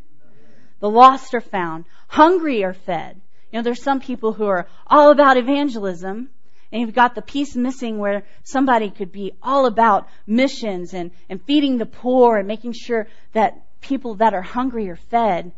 The 0.80 0.90
lost 0.90 1.34
are 1.34 1.40
found. 1.40 1.84
Hungry 2.06 2.64
are 2.64 2.72
fed. 2.72 3.20
You 3.52 3.58
know, 3.58 3.62
there's 3.62 3.82
some 3.82 4.00
people 4.00 4.32
who 4.32 4.46
are 4.46 4.68
all 4.86 5.10
about 5.10 5.36
evangelism, 5.36 6.30
and 6.70 6.80
you've 6.80 6.94
got 6.94 7.14
the 7.14 7.22
piece 7.22 7.56
missing 7.56 7.98
where 7.98 8.24
somebody 8.44 8.90
could 8.90 9.10
be 9.10 9.32
all 9.42 9.66
about 9.66 10.08
missions 10.26 10.94
and, 10.94 11.10
and 11.28 11.42
feeding 11.42 11.78
the 11.78 11.86
poor 11.86 12.36
and 12.36 12.46
making 12.46 12.72
sure 12.72 13.08
that 13.32 13.62
people 13.80 14.16
that 14.16 14.34
are 14.34 14.42
hungry 14.42 14.88
are 14.90 14.96
fed. 14.96 15.52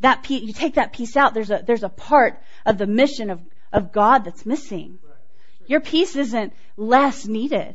That 0.00 0.22
piece, 0.22 0.42
you 0.42 0.52
take 0.52 0.74
that 0.74 0.92
piece 0.92 1.16
out, 1.16 1.34
there's 1.34 1.50
a, 1.50 1.62
there's 1.64 1.84
a 1.84 1.88
part 1.88 2.42
of 2.64 2.78
the 2.78 2.86
mission 2.86 3.30
of, 3.30 3.40
of 3.72 3.92
God 3.92 4.24
that's 4.24 4.44
missing. 4.44 4.98
Your 5.66 5.80
piece 5.80 6.16
isn't 6.16 6.52
less 6.76 7.26
needed. 7.26 7.74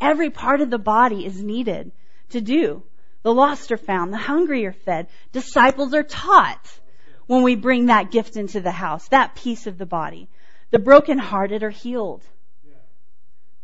Every 0.00 0.30
part 0.30 0.60
of 0.60 0.70
the 0.70 0.78
body 0.78 1.24
is 1.24 1.42
needed 1.42 1.92
to 2.30 2.40
do. 2.40 2.82
The 3.22 3.34
lost 3.34 3.72
are 3.72 3.76
found, 3.76 4.12
the 4.12 4.18
hungry 4.18 4.66
are 4.66 4.72
fed, 4.72 5.08
disciples 5.32 5.94
are 5.94 6.02
taught 6.02 6.80
when 7.26 7.42
we 7.42 7.56
bring 7.56 7.86
that 7.86 8.10
gift 8.10 8.36
into 8.36 8.60
the 8.60 8.70
house, 8.70 9.08
that 9.08 9.34
piece 9.34 9.66
of 9.66 9.78
the 9.78 9.86
body. 9.86 10.28
The 10.70 10.78
brokenhearted 10.78 11.62
are 11.62 11.70
healed 11.70 12.22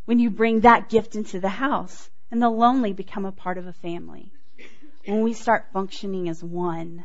when 0.04 0.18
you 0.18 0.30
bring 0.30 0.60
that 0.60 0.88
gift 0.88 1.14
into 1.14 1.38
the 1.38 1.48
house, 1.48 2.10
and 2.30 2.42
the 2.42 2.50
lonely 2.50 2.92
become 2.92 3.24
a 3.24 3.32
part 3.32 3.58
of 3.58 3.66
a 3.66 3.72
family. 3.72 4.32
When 5.06 5.22
we 5.22 5.32
start 5.32 5.66
functioning 5.72 6.28
as 6.28 6.42
one, 6.42 7.04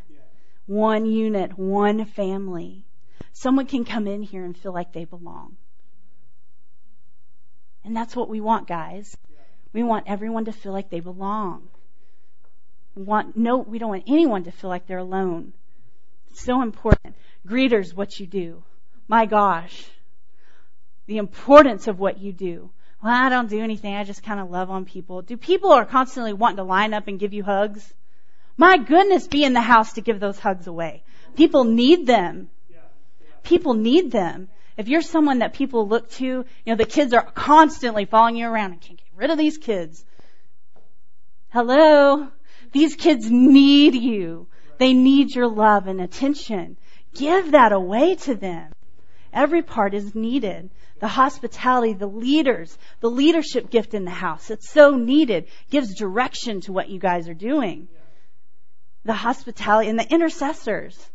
one 0.65 1.05
unit, 1.05 1.57
one 1.57 2.05
family, 2.05 2.85
someone 3.33 3.67
can 3.67 3.85
come 3.85 4.07
in 4.07 4.23
here 4.23 4.43
and 4.43 4.57
feel 4.57 4.73
like 4.73 4.93
they 4.93 5.05
belong. 5.05 5.57
And 7.87 7.95
that's 7.95 8.17
what 8.17 8.27
we 8.27 8.41
want, 8.41 8.67
guys. 8.67 9.15
We 9.71 9.81
want 9.81 10.07
everyone 10.07 10.43
to 10.45 10.51
feel 10.51 10.73
like 10.73 10.89
they 10.89 10.99
belong. 10.99 11.69
We 12.95 13.03
want 13.03 13.37
no, 13.37 13.59
we 13.59 13.79
don't 13.79 13.91
want 13.91 14.03
anyone 14.07 14.43
to 14.43 14.51
feel 14.51 14.69
like 14.69 14.87
they're 14.87 14.97
alone 14.97 15.53
It's 16.29 16.41
so 16.41 16.61
important. 16.61 17.15
Greeters, 17.47 17.93
what 17.93 18.19
you 18.19 18.27
do. 18.27 18.61
My 19.07 19.25
gosh. 19.25 19.85
The 21.05 21.17
importance 21.17 21.87
of 21.87 21.97
what 21.97 22.19
you 22.19 22.33
do. 22.33 22.71
Well, 23.01 23.13
I 23.13 23.29
don't 23.29 23.49
do 23.49 23.61
anything. 23.61 23.95
I 23.95 24.03
just 24.03 24.21
kind 24.21 24.41
of 24.41 24.51
love 24.51 24.69
on 24.69 24.83
people. 24.83 25.21
Do 25.21 25.37
people 25.37 25.71
are 25.71 25.85
constantly 25.85 26.33
wanting 26.33 26.57
to 26.57 26.63
line 26.63 26.93
up 26.93 27.07
and 27.07 27.17
give 27.17 27.31
you 27.31 27.43
hugs? 27.45 27.93
My 28.57 28.77
goodness, 28.77 29.27
be 29.27 29.45
in 29.45 29.53
the 29.53 29.61
house 29.61 29.93
to 29.93 30.01
give 30.01 30.19
those 30.19 30.39
hugs 30.39 30.67
away. 30.67 31.03
People 31.37 31.63
need 31.63 32.05
them. 32.05 32.49
People 33.43 33.75
need 33.75 34.11
them. 34.11 34.49
If 34.77 34.87
you're 34.87 35.01
someone 35.01 35.39
that 35.39 35.53
people 35.53 35.87
look 35.87 36.09
to, 36.11 36.25
you 36.25 36.45
know, 36.65 36.75
the 36.75 36.85
kids 36.85 37.13
are 37.13 37.23
constantly 37.23 38.05
following 38.05 38.37
you 38.37 38.47
around 38.47 38.73
and 38.73 38.81
can't 38.81 38.97
get 38.97 39.07
rid 39.15 39.31
of 39.31 39.37
these 39.37 39.57
kids. 39.57 40.05
Hello? 41.49 42.27
These 42.71 42.95
kids 42.95 43.29
need 43.29 43.95
you. 43.95 44.47
They 44.77 44.93
need 44.93 45.33
your 45.33 45.47
love 45.47 45.87
and 45.87 45.99
attention. 45.99 46.77
Give 47.15 47.51
that 47.51 47.71
away 47.71 48.15
to 48.15 48.35
them. 48.35 48.71
Every 49.33 49.63
part 49.63 49.95
is 49.95 50.13
needed. 50.13 50.69
The 50.99 51.07
hospitality, 51.07 51.93
the 51.93 52.07
leaders, 52.07 52.77
the 52.99 53.09
leadership 53.09 53.71
gift 53.71 53.95
in 53.95 54.05
the 54.05 54.11
house. 54.11 54.51
It's 54.51 54.69
so 54.69 54.91
needed. 54.95 55.47
Gives 55.71 55.95
direction 55.95 56.61
to 56.61 56.73
what 56.73 56.89
you 56.89 56.99
guys 56.99 57.27
are 57.27 57.33
doing. 57.33 57.87
The 59.05 59.13
hospitality 59.13 59.89
and 59.89 59.97
the 59.97 60.11
intercessors. 60.11 61.09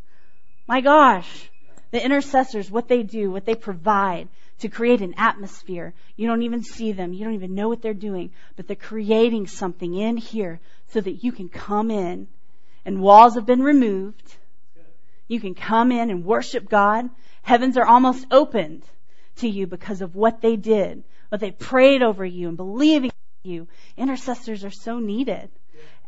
My 0.67 0.81
gosh. 0.81 1.51
The 1.93 2.05
intercessors, 2.05 2.71
what 2.71 2.89
they 2.89 3.03
do, 3.03 3.31
what 3.31 3.45
they 3.45 3.55
provide 3.55 4.29
to 4.61 4.69
create 4.69 5.03
an 5.03 5.15
atmosphere. 5.17 5.95
You 6.17 6.27
don't 6.27 6.43
even 6.43 6.63
see 6.65 6.93
them. 6.93 7.13
You 7.13 7.25
don't 7.25 7.35
even 7.35 7.55
know 7.55 7.69
what 7.69 7.83
they're 7.83 7.95
doing, 7.95 8.33
but 8.57 8.67
they're 8.67 8.77
creating 8.77 9.47
something 9.47 9.95
in 9.95 10.17
here 10.17 10.61
so 10.89 11.01
that 11.01 11.23
you 11.23 11.33
can 11.33 11.49
come 11.49 11.91
in 11.91 12.29
and 12.85 13.01
walls 13.01 13.35
have 13.35 13.47
been 13.47 13.63
removed. 13.63 14.37
You 15.29 15.41
can 15.41 15.55
come 15.55 15.93
in 15.93 16.11
and 16.11 16.25
worship 16.25 16.69
God. 16.69 17.09
Heavens 17.43 17.77
are 17.77 17.87
almost 17.87 18.27
opened 18.31 18.83
to 19.37 19.49
you 19.49 19.67
because 19.67 20.01
of 20.03 20.17
what 20.17 20.41
they 20.41 20.57
did, 20.57 21.05
what 21.29 21.41
they 21.41 21.51
prayed 21.51 22.03
over 22.03 22.25
you 22.25 22.49
and 22.49 22.57
believing 22.57 23.13
you. 23.43 23.69
Intercessors 23.97 24.65
are 24.65 24.71
so 24.71 24.99
needed. 24.99 25.51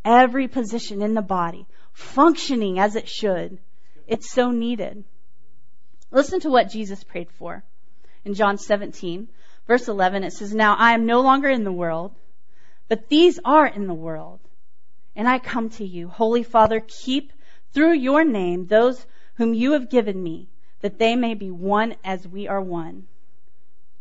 Every 0.04 0.48
position 0.48 1.02
in 1.02 1.14
the 1.14 1.22
body 1.22 1.66
functioning 1.92 2.78
as 2.78 2.96
it 2.96 3.08
should. 3.08 3.58
It's 4.06 4.30
so 4.30 4.50
needed. 4.50 5.04
Listen 6.14 6.38
to 6.40 6.50
what 6.50 6.70
Jesus 6.70 7.03
prayed 7.03 7.29
for 7.33 7.64
in 8.24 8.35
John 8.35 8.57
17, 8.57 9.27
verse 9.66 9.88
11, 9.88 10.22
it 10.22 10.33
says, 10.33 10.55
Now 10.55 10.77
I 10.79 10.92
am 10.92 11.07
no 11.07 11.22
longer 11.22 11.48
in 11.48 11.64
the 11.64 11.72
world, 11.72 12.14
but 12.88 13.09
these 13.09 13.40
are 13.44 13.66
in 13.66 13.88
the 13.88 13.94
world. 13.94 14.38
And 15.16 15.29
I 15.29 15.40
come 15.40 15.70
to 15.70 15.85
you, 15.85 16.07
Holy 16.07 16.44
Father, 16.44 16.81
keep 16.81 17.33
through 17.72 17.94
your 17.94 18.24
name 18.24 18.66
those 18.66 19.05
whom 19.35 19.55
you 19.55 19.72
have 19.72 19.90
given 19.90 20.22
me, 20.22 20.48
that 20.83 21.00
they 21.00 21.16
may 21.16 21.35
be 21.35 21.50
one 21.50 21.96
as 22.05 22.27
we 22.29 22.46
are 22.46 22.61
one. 22.61 23.09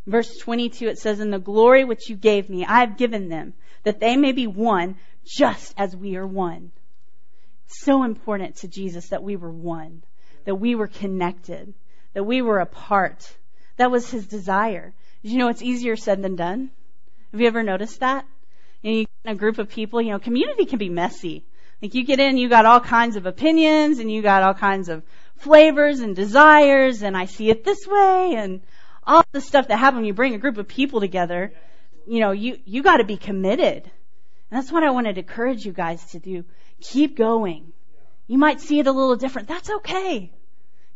Verse 0.06 0.38
22, 0.38 0.90
it 0.90 1.00
says, 1.00 1.20
In 1.20 1.32
the 1.32 1.40
glory 1.40 1.84
which 1.84 2.10
you 2.10 2.16
gave 2.16 2.48
me, 2.48 2.64
I 2.64 2.82
have 2.82 2.98
given 2.98 3.28
them, 3.28 3.56
that 3.84 4.00
they 4.00 4.18
may 4.18 4.34
be 4.34 4.46
one 4.46 4.98
just 5.26 5.74
as 5.78 5.96
we 5.96 6.16
are 6.16 6.28
one. 6.28 6.72
So 7.66 8.04
important 8.04 8.58
to 8.58 8.68
Jesus 8.68 9.10
that 9.10 9.24
we 9.24 9.36
were 9.36 9.52
one, 9.52 10.04
that 10.46 10.56
we 10.56 10.76
were 10.76 10.88
connected, 10.88 11.74
that 12.14 12.24
we 12.24 12.42
were 12.42 12.60
a 12.60 12.66
part 12.66 13.36
that 13.78 13.92
was 13.92 14.10
his 14.10 14.28
desire. 14.28 14.94
Did 15.22 15.32
you 15.32 15.38
know 15.38 15.48
it's 15.48 15.62
easier 15.62 15.96
said 15.96 16.22
than 16.22 16.36
done? 16.36 16.70
Have 17.32 17.42
you 17.42 17.48
ever 17.48 17.64
noticed 17.64 18.02
that? 18.02 18.26
You 18.82 18.92
you 18.92 19.06
get 19.06 19.32
in 19.32 19.32
a 19.32 19.40
group 19.40 19.58
of 19.58 19.70
people, 19.70 20.02
you 20.02 20.12
know, 20.12 20.20
community 20.20 20.66
can 20.66 20.78
be 20.78 20.90
messy. 20.90 21.46
Like 21.82 21.96
you 21.96 22.06
get 22.06 22.20
in, 22.20 22.38
you 22.38 22.50
got 22.50 22.66
all 22.66 22.80
kinds 22.80 23.16
of 23.16 23.26
opinions 23.26 24.00
and 24.00 24.12
you 24.12 24.22
got 24.22 24.44
all 24.44 24.54
kinds 24.54 24.90
of 24.90 25.04
flavors 25.38 26.00
and 26.02 26.16
desires 26.16 27.02
and 27.02 27.18
I 27.18 27.26
see 27.26 27.50
it 27.50 27.64
this 27.64 27.88
way 27.88 28.36
and 28.36 28.62
all 29.06 29.24
the 29.32 29.42
stuff 29.42 29.68
that 29.68 29.78
happens 29.78 29.98
when 29.98 30.06
you 30.06 30.14
bring 30.14 30.36
a 30.36 30.38
group 30.38 30.58
of 30.58 30.68
people 30.68 31.00
together. 31.00 31.54
You 32.06 32.20
know, 32.20 32.32
you, 32.32 32.60
you 32.66 32.84
gotta 32.84 33.04
be 33.04 33.18
committed. 33.18 33.84
And 33.84 34.62
that's 34.62 34.72
what 34.72 34.84
I 34.84 34.92
wanted 34.92 35.16
to 35.16 35.22
encourage 35.22 35.66
you 35.66 35.74
guys 35.74 36.04
to 36.12 36.20
do. 36.20 36.46
Keep 36.80 37.18
going. 37.18 37.74
You 38.28 38.38
might 38.38 38.62
see 38.62 38.80
it 38.80 38.88
a 38.88 38.92
little 38.92 39.16
different. 39.16 39.48
That's 39.48 39.70
okay. 39.70 40.32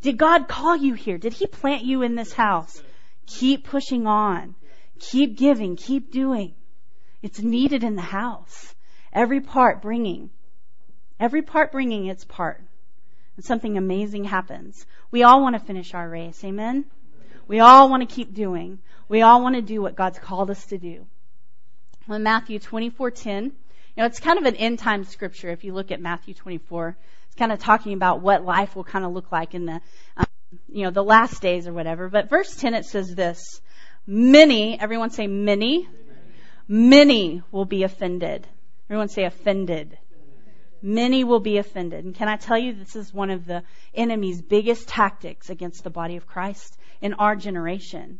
Did 0.07 0.17
God 0.17 0.47
call 0.47 0.73
you 0.73 0.93
here? 0.93 1.17
Did 1.17 1.33
He 1.33 1.47
plant 1.47 1.83
you 1.83 2.01
in 2.01 2.15
this 2.15 2.31
house? 2.31 2.81
Keep 3.25 3.65
pushing 3.65 4.07
on. 4.07 4.55
Keep 4.99 5.37
giving. 5.37 5.75
Keep 5.75 6.13
doing. 6.13 6.55
It's 7.21 7.41
needed 7.41 7.83
in 7.83 7.97
the 7.97 8.01
house. 8.01 8.73
Every 9.11 9.41
part 9.41 9.81
bringing. 9.81 10.29
Every 11.19 11.41
part 11.41 11.73
bringing 11.73 12.05
its 12.05 12.23
part. 12.23 12.63
And 13.35 13.43
something 13.43 13.77
amazing 13.77 14.23
happens. 14.23 14.85
We 15.11 15.23
all 15.23 15.41
want 15.41 15.59
to 15.59 15.67
finish 15.67 15.93
our 15.93 16.07
race. 16.07 16.41
Amen? 16.41 16.85
We 17.45 17.59
all 17.59 17.89
want 17.89 18.07
to 18.07 18.15
keep 18.15 18.33
doing. 18.33 18.79
We 19.09 19.23
all 19.23 19.41
want 19.41 19.55
to 19.55 19.61
do 19.61 19.81
what 19.81 19.97
God's 19.97 20.19
called 20.19 20.49
us 20.49 20.67
to 20.67 20.77
do. 20.77 21.05
Well, 22.07 22.19
Matthew 22.19 22.59
24:10, 22.59 23.43
you 23.43 23.51
know, 23.97 24.05
it's 24.05 24.21
kind 24.21 24.39
of 24.39 24.45
an 24.45 24.55
end 24.55 24.79
time 24.79 25.03
scripture 25.03 25.49
if 25.49 25.65
you 25.65 25.73
look 25.73 25.91
at 25.91 25.99
Matthew 25.99 26.33
24 26.33 26.95
kind 27.37 27.51
of 27.51 27.59
talking 27.59 27.93
about 27.93 28.21
what 28.21 28.43
life 28.43 28.75
will 28.75 28.83
kind 28.83 29.05
of 29.05 29.13
look 29.13 29.31
like 29.31 29.53
in 29.53 29.65
the, 29.65 29.81
um, 30.17 30.25
you 30.67 30.83
know, 30.83 30.91
the 30.91 31.03
last 31.03 31.41
days 31.41 31.67
or 31.67 31.73
whatever. 31.73 32.09
But 32.09 32.29
verse 32.29 32.55
10 32.55 32.73
it 32.73 32.85
says 32.85 33.13
this, 33.13 33.61
many, 34.05 34.79
everyone 34.79 35.09
say 35.09 35.27
many, 35.27 35.87
many 36.67 37.41
will 37.51 37.65
be 37.65 37.83
offended. 37.83 38.47
Everyone 38.89 39.09
say 39.09 39.25
offended. 39.25 39.97
Many 40.81 41.23
will 41.23 41.39
be 41.39 41.57
offended. 41.57 42.05
And 42.05 42.15
can 42.15 42.27
I 42.27 42.37
tell 42.37 42.57
you, 42.57 42.73
this 42.73 42.95
is 42.95 43.13
one 43.13 43.29
of 43.29 43.45
the 43.45 43.63
enemy's 43.93 44.41
biggest 44.41 44.87
tactics 44.87 45.49
against 45.49 45.83
the 45.83 45.89
body 45.89 46.17
of 46.17 46.27
Christ 46.27 46.77
in 47.01 47.13
our 47.15 47.35
generation. 47.35 48.19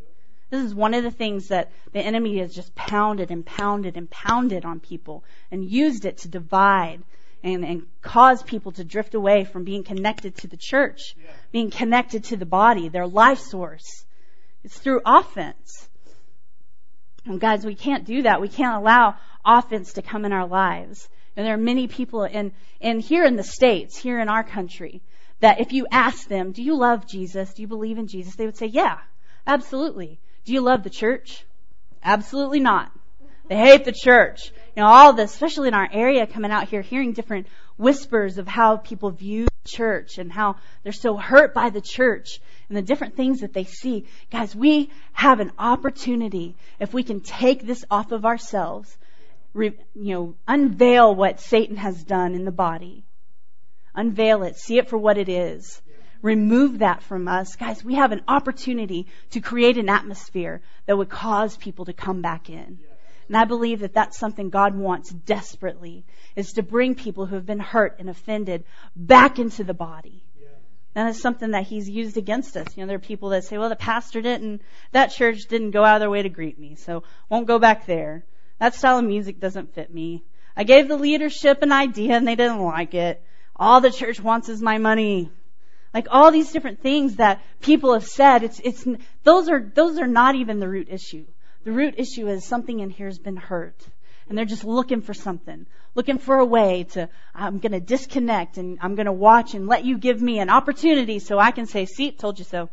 This 0.50 0.64
is 0.64 0.74
one 0.74 0.94
of 0.94 1.04
the 1.04 1.12
things 1.12 1.50
that 1.50 1.72
the 1.92 2.00
enemy 2.00 2.38
has 2.40 2.56
just 2.56 2.74
pounded 2.74 3.32
and 3.32 3.46
pounded 3.46 3.98
and 3.98 4.10
pounded 4.10 4.66
on 4.66 4.80
people 4.80 5.24
and 5.52 5.64
used 5.64 6.06
it 6.06 6.20
to 6.20 6.30
divide 6.30 7.04
and, 7.44 7.64
and 7.64 7.86
cause 8.02 8.42
people 8.44 8.72
to 8.74 8.84
drift 8.84 9.16
away 9.16 9.44
from 9.44 9.64
being 9.64 9.84
connected 9.84 10.36
to 10.38 10.48
the 10.48 10.58
church, 10.58 11.16
yeah. 11.18 11.32
being 11.52 11.70
connected 11.70 12.26
to 12.26 12.38
the 12.38 12.46
body, 12.46 12.90
their 12.90 13.08
life 13.08 13.40
source. 13.40 14.06
It's 14.64 14.78
through 14.78 15.02
offense. 15.06 15.88
And 17.26 17.40
guys, 17.40 17.66
we 17.66 17.76
can't 17.76 18.06
do 18.06 18.24
that. 18.24 18.42
We 18.42 18.48
can't 18.50 18.76
allow 18.76 19.16
offense 19.46 19.94
to 19.94 20.02
come 20.02 20.26
in 20.26 20.34
our 20.34 20.48
lives. 20.48 21.08
And 21.36 21.46
there 21.46 21.54
are 21.54 21.58
many 21.58 21.88
people 21.88 22.24
in, 22.24 22.52
in 22.80 23.00
here 23.00 23.24
in 23.24 23.36
the 23.36 23.44
States, 23.44 23.98
here 23.98 24.20
in 24.20 24.30
our 24.30 24.44
country, 24.44 25.02
that 25.40 25.60
if 25.60 25.72
you 25.72 25.86
ask 25.92 26.28
them, 26.28 26.52
do 26.52 26.64
you 26.64 26.76
love 26.76 27.08
Jesus? 27.08 27.54
Do 27.54 27.62
you 27.62 27.68
believe 27.68 27.98
in 27.98 28.08
Jesus? 28.08 28.36
They 28.36 28.46
would 28.46 28.58
say, 28.58 28.66
yeah, 28.68 28.98
absolutely. 29.46 30.20
Do 30.46 30.54
you 30.54 30.62
love 30.62 30.84
the 30.84 30.90
church? 30.90 31.46
Absolutely 32.04 32.60
not. 32.60 32.92
They 33.48 33.56
hate 33.56 33.86
the 33.86 33.94
church 33.94 34.52
you 34.78 34.84
know, 34.84 34.90
all 34.90 35.14
this, 35.14 35.34
especially 35.34 35.70
in 35.70 35.74
our 35.74 35.90
area, 35.92 36.28
coming 36.28 36.52
out 36.52 36.70
here, 36.70 36.84
hearing 36.84 37.14
different 37.14 37.48
whispers 37.78 38.38
of 38.38 38.48
how 38.48 38.78
people 38.78 39.10
view 39.10 39.48
church 39.66 40.20
and 40.20 40.32
how 40.32 40.56
they're 40.84 40.92
so 40.92 41.18
hurt 41.18 41.56
by 41.56 41.72
the 41.72 41.82
church 41.82 42.40
and 42.70 42.78
the 42.78 42.84
different 42.84 43.16
things 43.16 43.40
that 43.40 43.54
they 43.54 43.64
see. 43.64 44.06
Guys, 44.32 44.56
we 44.56 44.92
have 45.14 45.40
an 45.40 45.52
opportunity 45.58 46.56
if 46.80 46.94
we 46.94 47.02
can 47.02 47.22
take 47.22 47.66
this 47.66 47.86
off 47.90 48.12
of 48.12 48.24
ourselves, 48.24 48.96
re, 49.56 49.74
you 49.96 50.14
know, 50.14 50.36
unveil 50.48 51.16
what 51.16 51.40
Satan 51.40 51.78
has 51.78 52.04
done 52.04 52.36
in 52.36 52.46
the 52.46 52.52
body. 52.52 53.04
Unveil 53.96 54.44
it. 54.44 54.58
See 54.58 54.78
it 54.78 54.90
for 54.90 54.98
what 55.00 55.18
it 55.18 55.28
is. 55.28 55.82
Remove 56.22 56.80
that 56.80 57.02
from 57.02 57.28
us. 57.28 57.56
Guys, 57.56 57.84
we 57.84 57.96
have 57.96 58.12
an 58.12 58.22
opportunity 58.28 59.08
to 59.32 59.42
create 59.42 59.80
an 59.80 59.90
atmosphere 59.90 60.62
that 60.86 60.96
would 60.96 61.10
cause 61.10 61.58
people 61.58 61.86
to 61.86 61.94
come 61.94 62.22
back 62.22 62.52
in. 62.52 62.78
And 63.28 63.36
I 63.36 63.46
believe 63.46 63.82
that 63.82 63.94
that's 63.94 64.18
something 64.18 64.50
God 64.50 64.76
wants 64.76 65.10
desperately, 65.10 66.06
is 66.36 66.54
to 66.54 66.64
bring 66.64 66.96
people 66.96 67.26
who 67.26 67.36
have 67.36 67.46
been 67.46 67.60
hurt 67.60 67.98
and 68.00 68.10
offended 68.10 68.64
back 68.96 69.38
into 69.38 69.64
the 69.64 69.74
body. 69.74 70.24
Yeah. 70.40 70.48
That 70.94 71.10
is 71.10 71.22
something 71.22 71.52
that 71.52 71.68
He's 71.68 71.90
used 71.90 72.18
against 72.18 72.56
us. 72.56 72.68
You 72.76 72.84
know, 72.84 72.88
there 72.88 72.96
are 72.96 73.00
people 73.00 73.30
that 73.30 73.44
say, 73.44 73.58
well, 73.58 73.70
the 73.70 73.76
pastor 73.76 74.22
didn't, 74.22 74.62
that 74.94 75.12
church 75.12 75.46
didn't 75.48 75.72
go 75.72 75.84
out 75.84 75.96
of 75.96 76.00
their 76.00 76.10
way 76.10 76.22
to 76.22 76.30
greet 76.30 76.58
me, 76.58 76.76
so 76.76 77.04
won't 77.30 77.48
go 77.48 77.60
back 77.60 77.86
there. 77.86 78.24
That 78.60 78.76
style 78.76 79.00
of 79.00 79.06
music 79.06 79.40
doesn't 79.40 79.76
fit 79.76 79.94
me. 79.94 80.24
I 80.56 80.64
gave 80.64 80.88
the 80.88 80.98
leadership 80.98 81.62
an 81.62 81.72
idea 81.72 82.16
and 82.16 82.28
they 82.28 82.36
didn't 82.36 82.64
like 82.64 82.94
it. 82.94 83.22
All 83.56 83.82
the 83.82 83.92
church 83.92 84.20
wants 84.20 84.50
is 84.50 84.62
my 84.62 84.78
money. 84.80 85.32
Like 85.94 86.08
all 86.10 86.32
these 86.32 86.52
different 86.52 86.82
things 86.82 87.18
that 87.18 87.42
people 87.62 87.94
have 87.94 88.06
said, 88.06 88.44
it's, 88.44 88.60
it's, 88.62 88.88
those 89.24 89.50
are, 89.50 89.60
those 89.60 90.00
are 90.00 90.08
not 90.08 90.36
even 90.36 90.60
the 90.60 90.68
root 90.68 90.88
issue. 90.90 91.26
The 91.68 91.74
root 91.74 91.96
issue 91.98 92.30
is 92.30 92.46
something 92.46 92.80
in 92.80 92.90
here 92.90 93.08
has 93.08 93.20
been 93.20 93.36
hurt. 93.36 93.76
And 94.30 94.38
they're 94.38 94.46
just 94.46 94.64
looking 94.64 95.02
for 95.02 95.14
something, 95.14 95.66
looking 95.96 96.18
for 96.18 96.38
a 96.38 96.46
way 96.46 96.86
to, 96.92 97.10
I'm 97.36 97.60
going 97.60 97.74
to 97.74 97.82
disconnect 97.82 98.58
and 98.58 98.80
I'm 98.82 98.96
going 98.96 99.08
to 99.08 99.12
watch 99.12 99.54
and 99.54 99.68
let 99.68 99.84
you 99.84 99.98
give 99.98 100.22
me 100.22 100.40
an 100.40 100.50
opportunity 100.50 101.20
so 101.20 101.38
I 101.38 101.52
can 101.52 101.66
say, 101.66 101.86
see, 101.86 102.12
told 102.12 102.40
you 102.40 102.46
so. 102.46 102.70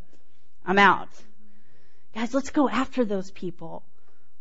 I'm 0.64 0.78
out. 0.78 1.09
Guys, 2.14 2.35
let's 2.35 2.50
go 2.50 2.68
after 2.68 3.04
those 3.04 3.33
people. 3.33 3.83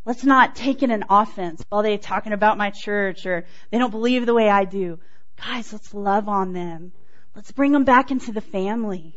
Let's 0.05 0.23
not 0.23 0.55
take 0.55 0.83
it 0.83 0.91
an 0.91 1.05
offense 1.09 1.65
while 1.69 1.81
they're 1.81 1.97
talking 1.97 2.33
about 2.33 2.55
my 2.55 2.69
church 2.69 3.25
or 3.25 3.47
they 3.71 3.79
don't 3.79 3.89
believe 3.89 4.27
the 4.27 4.35
way 4.35 4.51
I 4.51 4.65
do. 4.65 4.99
Guys, 5.35 5.73
let's 5.73 5.95
love 5.95 6.29
on 6.29 6.53
them. 6.53 6.91
Let's 7.35 7.51
bring 7.51 7.71
them 7.71 7.85
back 7.85 8.11
into 8.11 8.31
the 8.31 8.39
family. 8.39 9.15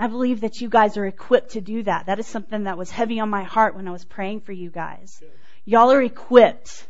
I 0.00 0.06
believe 0.06 0.40
that 0.40 0.62
you 0.62 0.70
guys 0.70 0.96
are 0.96 1.04
equipped 1.04 1.50
to 1.50 1.60
do 1.60 1.82
that. 1.82 2.06
That 2.06 2.18
is 2.18 2.26
something 2.26 2.64
that 2.64 2.78
was 2.78 2.90
heavy 2.90 3.20
on 3.20 3.28
my 3.28 3.42
heart 3.42 3.76
when 3.76 3.86
I 3.86 3.90
was 3.90 4.02
praying 4.02 4.40
for 4.40 4.52
you 4.52 4.70
guys. 4.70 5.22
Y'all 5.66 5.92
are 5.92 6.00
equipped 6.00 6.88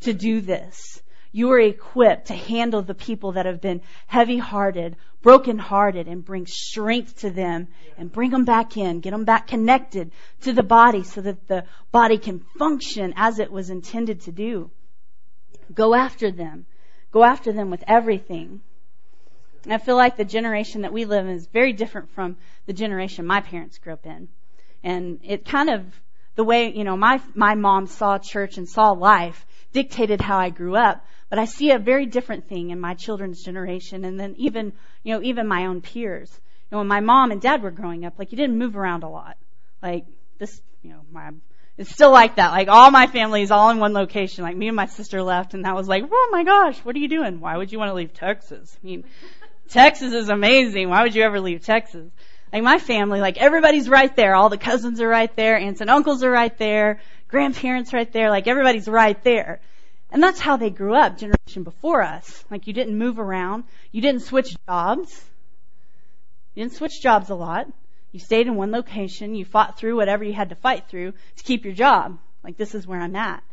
to 0.00 0.12
do 0.12 0.42
this. 0.42 1.02
You 1.32 1.50
are 1.52 1.58
equipped 1.58 2.26
to 2.26 2.34
handle 2.34 2.82
the 2.82 2.94
people 2.94 3.32
that 3.32 3.46
have 3.46 3.62
been 3.62 3.80
heavy 4.06 4.36
hearted, 4.36 4.96
broken 5.22 5.58
hearted, 5.58 6.06
and 6.06 6.22
bring 6.22 6.46
strength 6.46 7.20
to 7.20 7.30
them 7.30 7.68
and 7.96 8.12
bring 8.12 8.30
them 8.30 8.44
back 8.44 8.76
in, 8.76 9.00
get 9.00 9.12
them 9.12 9.24
back 9.24 9.46
connected 9.46 10.12
to 10.42 10.52
the 10.52 10.62
body 10.62 11.02
so 11.02 11.22
that 11.22 11.48
the 11.48 11.64
body 11.92 12.18
can 12.18 12.40
function 12.58 13.14
as 13.16 13.38
it 13.38 13.50
was 13.50 13.70
intended 13.70 14.20
to 14.22 14.32
do. 14.32 14.70
Go 15.72 15.94
after 15.94 16.30
them. 16.30 16.66
Go 17.10 17.24
after 17.24 17.54
them 17.54 17.70
with 17.70 17.84
everything. 17.86 18.60
I 19.68 19.78
feel 19.78 19.96
like 19.96 20.16
the 20.16 20.24
generation 20.24 20.82
that 20.82 20.92
we 20.92 21.04
live 21.04 21.26
in 21.26 21.32
is 21.32 21.46
very 21.46 21.72
different 21.72 22.10
from 22.10 22.36
the 22.66 22.72
generation 22.72 23.26
my 23.26 23.40
parents 23.40 23.78
grew 23.78 23.92
up 23.92 24.06
in. 24.06 24.28
And 24.82 25.20
it 25.22 25.44
kind 25.44 25.68
of, 25.68 25.82
the 26.34 26.44
way, 26.44 26.72
you 26.72 26.84
know, 26.84 26.96
my, 26.96 27.20
my 27.34 27.54
mom 27.54 27.86
saw 27.86 28.18
church 28.18 28.56
and 28.56 28.68
saw 28.68 28.92
life 28.92 29.46
dictated 29.72 30.20
how 30.20 30.38
I 30.38 30.50
grew 30.50 30.76
up. 30.76 31.04
But 31.28 31.38
I 31.38 31.44
see 31.44 31.70
a 31.70 31.78
very 31.78 32.06
different 32.06 32.48
thing 32.48 32.70
in 32.70 32.80
my 32.80 32.94
children's 32.94 33.42
generation 33.42 34.04
and 34.04 34.18
then 34.18 34.34
even, 34.36 34.72
you 35.04 35.14
know, 35.14 35.22
even 35.22 35.46
my 35.46 35.66
own 35.66 35.80
peers. 35.80 36.30
You 36.70 36.76
know, 36.76 36.78
when 36.78 36.88
my 36.88 37.00
mom 37.00 37.30
and 37.30 37.40
dad 37.40 37.62
were 37.62 37.70
growing 37.70 38.04
up, 38.04 38.18
like 38.18 38.32
you 38.32 38.36
didn't 38.36 38.58
move 38.58 38.76
around 38.76 39.04
a 39.04 39.08
lot. 39.08 39.36
Like 39.82 40.06
this, 40.38 40.60
you 40.82 40.90
know, 40.90 41.02
my, 41.12 41.30
it's 41.78 41.90
still 41.90 42.10
like 42.10 42.36
that. 42.36 42.50
Like 42.50 42.68
all 42.68 42.90
my 42.90 43.06
family 43.06 43.42
is 43.42 43.50
all 43.50 43.70
in 43.70 43.78
one 43.78 43.92
location. 43.92 44.42
Like 44.42 44.56
me 44.56 44.68
and 44.68 44.76
my 44.76 44.86
sister 44.86 45.22
left 45.22 45.54
and 45.54 45.64
that 45.64 45.76
was 45.76 45.86
like, 45.86 46.04
oh 46.10 46.28
my 46.32 46.42
gosh, 46.42 46.78
what 46.80 46.96
are 46.96 46.98
you 46.98 47.08
doing? 47.08 47.40
Why 47.40 47.56
would 47.56 47.70
you 47.70 47.78
want 47.78 47.90
to 47.90 47.94
leave 47.94 48.12
Texas? 48.12 48.76
I 48.82 48.86
mean, 48.86 49.04
Texas 49.70 50.12
is 50.12 50.28
amazing. 50.28 50.88
Why 50.88 51.02
would 51.02 51.14
you 51.14 51.22
ever 51.22 51.40
leave 51.40 51.64
Texas? 51.64 52.10
Like 52.52 52.64
my 52.64 52.78
family, 52.78 53.20
like 53.20 53.38
everybody's 53.38 53.88
right 53.88 54.14
there. 54.16 54.34
All 54.34 54.48
the 54.48 54.58
cousins 54.58 55.00
are 55.00 55.08
right 55.08 55.34
there. 55.36 55.56
Aunts 55.56 55.80
and 55.80 55.88
uncles 55.88 56.24
are 56.24 56.30
right 56.30 56.56
there. 56.58 57.00
Grandparents 57.28 57.92
right 57.92 58.12
there. 58.12 58.30
Like 58.30 58.48
everybody's 58.48 58.88
right 58.88 59.22
there. 59.22 59.60
And 60.10 60.20
that's 60.20 60.40
how 60.40 60.56
they 60.56 60.70
grew 60.70 60.94
up 60.94 61.18
generation 61.18 61.62
before 61.62 62.02
us. 62.02 62.44
Like 62.50 62.66
you 62.66 62.72
didn't 62.72 62.98
move 62.98 63.20
around. 63.20 63.62
You 63.92 64.02
didn't 64.02 64.22
switch 64.22 64.56
jobs. 64.68 65.24
You 66.54 66.64
didn't 66.64 66.74
switch 66.74 67.00
jobs 67.00 67.30
a 67.30 67.36
lot. 67.36 67.68
You 68.10 68.18
stayed 68.18 68.48
in 68.48 68.56
one 68.56 68.72
location. 68.72 69.36
You 69.36 69.44
fought 69.44 69.78
through 69.78 69.94
whatever 69.94 70.24
you 70.24 70.32
had 70.32 70.48
to 70.48 70.56
fight 70.56 70.88
through 70.88 71.12
to 71.36 71.44
keep 71.44 71.64
your 71.64 71.74
job. 71.74 72.18
Like 72.42 72.56
this 72.56 72.74
is 72.74 72.88
where 72.88 73.00
I'm 73.00 73.14
at. 73.14 73.44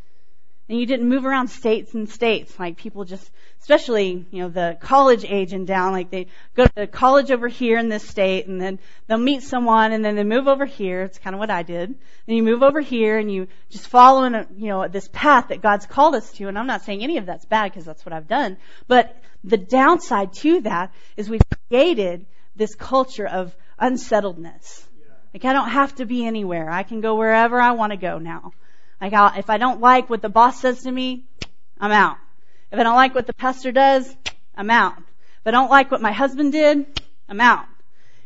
And 0.70 0.78
you 0.78 0.86
didn't 0.86 1.08
move 1.08 1.26
around 1.26 1.48
states 1.48 1.94
and 1.94 2.10
states. 2.10 2.60
Like 2.60 2.76
people 2.76 3.06
just, 3.06 3.32
especially, 3.62 4.26
you 4.32 4.42
know, 4.42 4.50
the 4.50 4.78
college 4.82 5.24
age 5.24 5.54
and 5.54 5.66
down, 5.66 5.94
like 5.94 6.10
they 6.10 6.28
go 6.56 6.66
to 6.66 6.72
the 6.76 6.88
college 6.88 7.32
over 7.32 7.48
here 7.48 7.80
in 7.80 7.88
this 7.88 8.06
state 8.06 8.48
and 8.48 8.60
then 8.60 8.80
they'll 9.08 9.18
meet 9.18 9.44
someone 9.44 9.94
and 9.94 10.04
then 10.04 10.16
they 10.16 10.26
move 10.26 10.48
over 10.48 10.66
here. 10.66 11.04
It's 11.04 11.20
kind 11.20 11.34
of 11.34 11.40
what 11.40 11.50
I 11.50 11.64
did. 11.64 11.96
Then 12.26 12.36
you 12.36 12.44
move 12.44 12.64
over 12.64 12.82
here 12.82 13.18
and 13.18 13.32
you 13.32 13.48
just 13.70 13.88
follow 13.88 14.26
in 14.26 14.36
a, 14.36 14.46
you 14.58 14.68
know, 14.68 14.88
this 14.90 15.10
path 15.14 15.48
that 15.50 15.62
God's 15.62 15.86
called 15.86 16.16
us 16.16 16.30
to. 16.34 16.50
And 16.50 16.60
I'm 16.60 16.68
not 16.68 16.84
saying 16.84 17.02
any 17.02 17.18
of 17.18 17.26
that's 17.26 17.46
bad 17.46 17.72
because 17.72 17.86
that's 17.86 18.06
what 18.06 18.12
I've 18.12 18.28
done. 18.28 18.58
But 18.88 19.16
the 19.46 19.58
downside 19.58 20.34
to 20.34 20.62
that 20.62 20.94
is 21.16 21.30
we've 21.30 21.42
created 21.70 22.26
this 22.58 22.76
culture 22.76 23.28
of 23.28 23.56
unsettledness. 23.80 24.86
Like 25.34 25.46
I 25.46 25.54
don't 25.54 25.70
have 25.70 25.96
to 25.96 26.06
be 26.06 26.26
anywhere. 26.26 26.70
I 26.70 26.84
can 26.84 27.00
go 27.00 27.16
wherever 27.16 27.62
I 27.62 27.72
want 27.72 27.92
to 27.92 27.98
go 27.98 28.18
now. 28.18 28.52
Like 29.00 29.14
I'll, 29.14 29.38
if 29.38 29.50
I 29.50 29.58
don't 29.58 29.82
like 29.82 30.10
what 30.10 30.22
the 30.22 30.30
boss 30.30 30.60
says 30.60 30.84
to 30.84 30.92
me, 30.92 31.26
I'm 31.80 31.92
out. 31.92 32.18
If 32.72 32.80
I 32.80 32.84
don't 32.84 32.96
like 32.96 33.16
what 33.16 33.28
the 33.28 33.34
pastor 33.34 33.72
does, 33.72 34.16
I'm 34.56 34.70
out. 34.70 34.98
If 34.98 35.48
I 35.48 35.52
don't 35.52 35.70
like 35.70 35.92
what 35.92 36.02
my 36.02 36.12
husband 36.12 36.52
did, 36.52 36.86
I'm 37.30 37.40
out. 37.40 37.66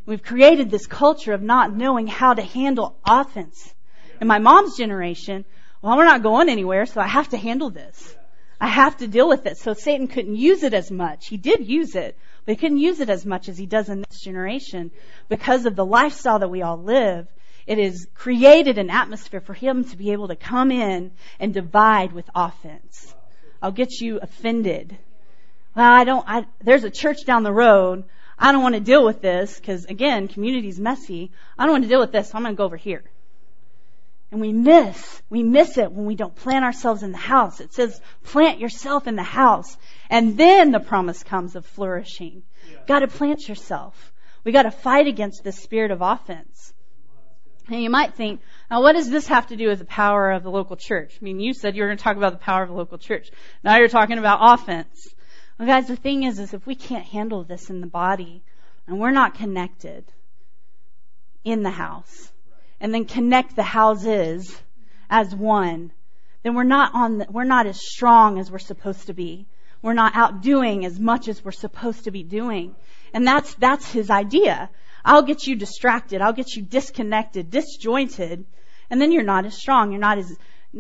We've 0.06 0.24
created 0.24 0.72
this 0.72 0.88
culture 0.88 1.34
of 1.34 1.42
not 1.42 1.76
knowing 1.76 2.08
how 2.08 2.34
to 2.34 2.42
handle 2.42 2.98
offense. 3.06 3.74
In 4.20 4.28
my 4.28 4.40
mom's 4.40 4.78
generation, 4.78 5.46
well, 5.82 5.98
we're 5.98 6.06
not 6.06 6.24
going 6.24 6.50
anywhere, 6.50 6.86
so 6.86 7.02
I 7.02 7.08
have 7.08 7.30
to 7.30 7.38
handle 7.38 7.70
this. 7.70 8.16
I 8.60 8.68
have 8.68 8.98
to 8.98 9.08
deal 9.08 9.28
with 9.28 9.48
it. 9.48 9.58
So 9.58 9.74
Satan 9.74 10.08
couldn't 10.08 10.36
use 10.36 10.64
it 10.64 10.74
as 10.74 10.92
much. 10.92 11.28
He 11.28 11.38
did 11.38 11.68
use 11.68 11.96
it, 11.96 12.16
but 12.46 12.54
he 12.54 12.56
couldn't 12.56 12.78
use 12.78 13.00
it 13.00 13.10
as 13.10 13.26
much 13.26 13.50
as 13.50 13.58
he 13.58 13.66
does 13.66 13.90
in 13.90 14.04
this 14.08 14.22
generation 14.22 14.92
because 15.30 15.66
of 15.66 15.76
the 15.76 15.86
lifestyle 15.86 16.40
that 16.40 16.50
we 16.50 16.62
all 16.62 16.78
live 16.78 17.28
it 17.72 17.78
has 17.78 18.06
created 18.14 18.78
an 18.78 18.90
atmosphere 18.90 19.40
for 19.40 19.54
him 19.54 19.86
to 19.86 19.96
be 19.96 20.12
able 20.12 20.28
to 20.28 20.36
come 20.36 20.72
in 20.72 21.12
and 21.40 21.54
divide 21.54 22.12
with 22.12 22.30
offense. 22.36 23.16
I'll 23.62 23.72
get 23.72 24.02
you 24.02 24.20
offended. 24.22 24.98
Well, 25.74 25.90
I 25.90 26.04
don't, 26.04 26.26
I, 26.28 26.46
there's 26.60 26.84
a 26.84 26.90
church 26.90 27.20
down 27.26 27.44
the 27.44 27.54
road. 27.54 28.04
I 28.38 28.52
don't 28.52 28.62
want 28.62 28.76
to 28.76 28.82
deal 28.82 29.06
with 29.06 29.22
this 29.22 29.58
because 29.58 29.86
again, 29.86 30.28
community's 30.28 30.82
messy. 30.82 31.32
I 31.58 31.64
don't 31.64 31.72
want 31.72 31.84
to 31.86 31.90
deal 31.90 32.02
with 32.02 32.12
this, 32.12 32.32
so 32.32 32.36
I'm 32.36 32.44
going 32.44 32.56
to 32.56 32.58
go 32.58 32.66
over 32.66 32.76
here. 32.76 33.04
And 34.32 34.42
we 34.42 34.52
miss, 34.52 35.22
we 35.30 35.42
miss 35.42 35.78
it 35.78 35.94
when 35.94 36.06
we 36.06 36.16
don't 36.16 36.36
plant 36.36 36.66
ourselves 36.66 37.04
in 37.04 37.14
the 37.14 37.18
house. 37.18 37.62
It 37.62 37.74
says, 37.74 38.02
plant 38.26 38.60
yourself 38.60 39.08
in 39.08 39.16
the 39.16 39.24
house. 39.24 39.78
And 40.10 40.38
then 40.38 40.72
the 40.72 40.82
promise 40.82 41.24
comes 41.24 41.56
of 41.56 41.66
flourishing. 41.66 42.44
Yeah. 42.70 42.80
Gotta 42.86 43.08
plant 43.08 43.48
yourself. 43.48 44.12
We 44.44 44.52
gotta 44.52 44.72
fight 44.72 45.08
against 45.08 45.46
the 45.46 45.54
spirit 45.54 45.92
of 45.92 46.02
offense. 46.02 46.74
And 47.68 47.82
you 47.82 47.90
might 47.90 48.16
think, 48.16 48.42
now 48.70 48.82
what 48.82 48.94
does 48.94 49.10
this 49.10 49.28
have 49.28 49.48
to 49.48 49.56
do 49.56 49.68
with 49.68 49.80
the 49.80 49.86
power 49.86 50.32
of 50.32 50.44
the 50.44 50.50
local 50.50 50.76
church? 50.76 51.18
I 51.22 51.24
mean, 51.24 51.40
you 51.40 51.54
said 51.54 51.76
you 51.76 51.84
were 51.84 51.88
going 51.88 51.98
to 51.98 52.04
talk 52.04 52.18
about 52.18 52.34
the 52.34 52.40
power 52.40 52.64
of 52.64 52.70
the 52.70 52.76
local 52.76 52.98
church. 52.98 53.30
Now 53.64 53.78
you're 53.78 53.88
talking 53.88 54.18
about 54.18 54.40
offense. 54.42 55.08
Well 55.60 55.68
guys, 55.68 55.88
the 55.88 55.96
thing 55.96 56.24
is, 56.24 56.40
is 56.40 56.54
if 56.54 56.66
we 56.66 56.76
can't 56.76 57.06
handle 57.06 57.44
this 57.44 57.70
in 57.70 57.82
the 57.82 57.88
body, 57.88 58.42
and 58.88 59.00
we're 59.00 59.12
not 59.12 59.36
connected 59.36 60.04
in 61.44 61.64
the 61.64 61.70
house, 61.70 62.32
and 62.80 62.94
then 62.94 63.06
connect 63.06 63.56
the 63.56 63.64
houses 63.64 64.60
as 65.10 65.36
one, 65.36 65.92
then 66.44 66.56
we're 66.56 66.64
not 66.64 66.96
on, 66.96 67.20
the, 67.20 67.28
we're 67.30 67.44
not 67.44 67.68
as 67.68 67.80
strong 67.80 68.40
as 68.40 68.50
we're 68.50 68.58
supposed 68.60 69.08
to 69.08 69.14
be. 69.14 69.46
We're 69.82 69.94
not 69.94 70.16
out 70.16 70.42
doing 70.42 70.86
as 70.86 71.00
much 71.00 71.28
as 71.28 71.44
we're 71.44 71.52
supposed 71.52 72.06
to 72.06 72.12
be 72.12 72.24
doing. 72.24 72.76
And 73.14 73.28
that's, 73.28 73.54
that's 73.56 73.92
his 73.92 74.10
idea. 74.10 74.70
I'll 75.04 75.24
get 75.24 75.48
you 75.48 75.56
distracted. 75.56 76.22
I'll 76.22 76.34
get 76.34 76.56
you 76.56 76.62
disconnected, 76.62 77.50
disjointed, 77.50 78.46
and 78.90 79.02
then 79.02 79.12
you're 79.12 79.24
not 79.24 79.46
as 79.46 79.56
strong. 79.56 79.92
You're 79.92 80.02
not 80.02 80.18
as, 80.18 80.38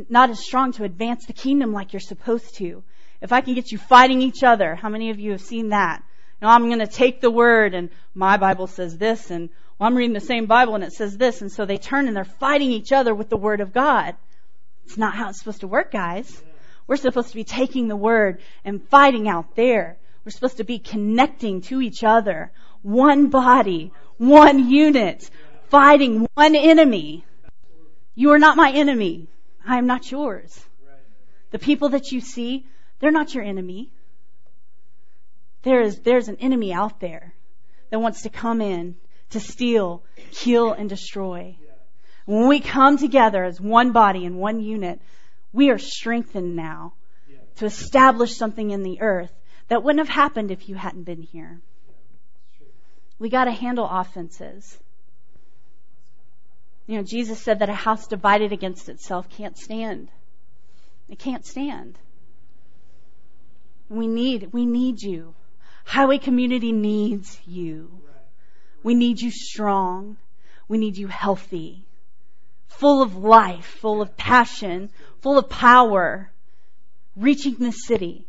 not 0.09 0.29
as 0.29 0.39
strong 0.39 0.73
to 0.73 0.83
advance 0.83 1.25
the 1.25 1.33
kingdom 1.33 1.73
like 1.73 1.93
you're 1.93 1.99
supposed 1.99 2.55
to. 2.55 2.83
If 3.21 3.31
I 3.31 3.41
can 3.41 3.53
get 3.53 3.71
you 3.71 3.77
fighting 3.77 4.21
each 4.21 4.43
other, 4.43 4.75
how 4.75 4.89
many 4.89 5.11
of 5.11 5.19
you 5.19 5.31
have 5.31 5.41
seen 5.41 5.69
that? 5.69 6.03
Now 6.41 6.49
I'm 6.49 6.67
going 6.67 6.79
to 6.79 6.87
take 6.87 7.21
the 7.21 7.29
word 7.29 7.75
and 7.75 7.89
my 8.15 8.37
Bible 8.37 8.67
says 8.67 8.97
this 8.97 9.29
and 9.29 9.49
well, 9.77 9.87
I'm 9.87 9.95
reading 9.95 10.13
the 10.13 10.19
same 10.19 10.47
Bible 10.47 10.75
and 10.75 10.83
it 10.83 10.93
says 10.93 11.17
this 11.17 11.41
and 11.41 11.51
so 11.51 11.65
they 11.65 11.77
turn 11.77 12.07
and 12.07 12.15
they're 12.15 12.25
fighting 12.25 12.71
each 12.71 12.91
other 12.91 13.13
with 13.13 13.29
the 13.29 13.37
word 13.37 13.61
of 13.61 13.73
God. 13.73 14.15
It's 14.85 14.97
not 14.97 15.15
how 15.15 15.29
it's 15.29 15.39
supposed 15.39 15.61
to 15.61 15.67
work, 15.67 15.91
guys. 15.91 16.43
We're 16.87 16.97
supposed 16.97 17.29
to 17.29 17.35
be 17.35 17.43
taking 17.43 17.87
the 17.87 17.95
word 17.95 18.41
and 18.65 18.83
fighting 18.89 19.29
out 19.29 19.55
there. 19.55 19.97
We're 20.25 20.31
supposed 20.31 20.57
to 20.57 20.63
be 20.63 20.79
connecting 20.79 21.61
to 21.61 21.79
each 21.81 22.03
other. 22.03 22.51
One 22.81 23.29
body, 23.29 23.93
one 24.21 24.69
unit, 24.69 25.27
fighting 25.69 26.27
one 26.35 26.55
enemy. 26.55 27.25
You 28.13 28.29
are 28.33 28.37
not 28.37 28.55
my 28.55 28.71
enemy. 28.71 29.27
I 29.65 29.79
am 29.79 29.87
not 29.87 30.11
yours. 30.11 30.63
The 31.49 31.57
people 31.57 31.89
that 31.89 32.11
you 32.11 32.21
see, 32.21 32.67
they're 32.99 33.09
not 33.09 33.33
your 33.33 33.43
enemy. 33.43 33.91
There 35.63 35.81
is, 35.81 35.99
there's 36.01 36.27
an 36.27 36.37
enemy 36.39 36.71
out 36.71 36.99
there 36.99 37.33
that 37.89 37.99
wants 37.99 38.21
to 38.21 38.29
come 38.29 38.61
in 38.61 38.95
to 39.31 39.39
steal, 39.39 40.03
kill, 40.31 40.71
and 40.71 40.87
destroy. 40.87 41.55
When 42.25 42.47
we 42.47 42.59
come 42.59 42.99
together 42.99 43.43
as 43.43 43.59
one 43.59 43.91
body 43.91 44.27
and 44.27 44.37
one 44.37 44.59
unit, 44.59 45.01
we 45.51 45.71
are 45.71 45.79
strengthened 45.79 46.55
now 46.55 46.93
to 47.55 47.65
establish 47.65 48.37
something 48.37 48.69
in 48.69 48.83
the 48.83 49.01
earth 49.01 49.33
that 49.67 49.83
wouldn't 49.83 50.07
have 50.07 50.15
happened 50.15 50.51
if 50.51 50.69
you 50.69 50.75
hadn't 50.75 51.05
been 51.05 51.23
here. 51.23 51.59
We 53.21 53.29
got 53.29 53.43
to 53.43 53.51
handle 53.51 53.87
offenses. 53.87 54.79
You 56.87 56.97
know, 56.97 57.03
Jesus 57.03 57.39
said 57.39 57.59
that 57.59 57.69
a 57.69 57.73
house 57.73 58.07
divided 58.07 58.51
against 58.51 58.89
itself 58.89 59.29
can't 59.29 59.55
stand. 59.55 60.09
It 61.07 61.19
can't 61.19 61.45
stand. 61.45 61.99
We 63.89 64.07
need, 64.07 64.51
we 64.53 64.65
need 64.65 65.03
you. 65.03 65.35
Highway 65.85 66.17
community 66.17 66.71
needs 66.71 67.39
you. 67.45 67.91
We 68.81 68.95
need 68.95 69.21
you 69.21 69.29
strong. 69.29 70.17
We 70.67 70.79
need 70.79 70.97
you 70.97 71.05
healthy. 71.05 71.85
Full 72.69 73.03
of 73.03 73.17
life, 73.17 73.77
full 73.81 74.01
of 74.01 74.17
passion, 74.17 74.89
full 75.21 75.37
of 75.37 75.47
power. 75.47 76.31
Reaching 77.15 77.57
the 77.59 77.71
city. 77.71 78.25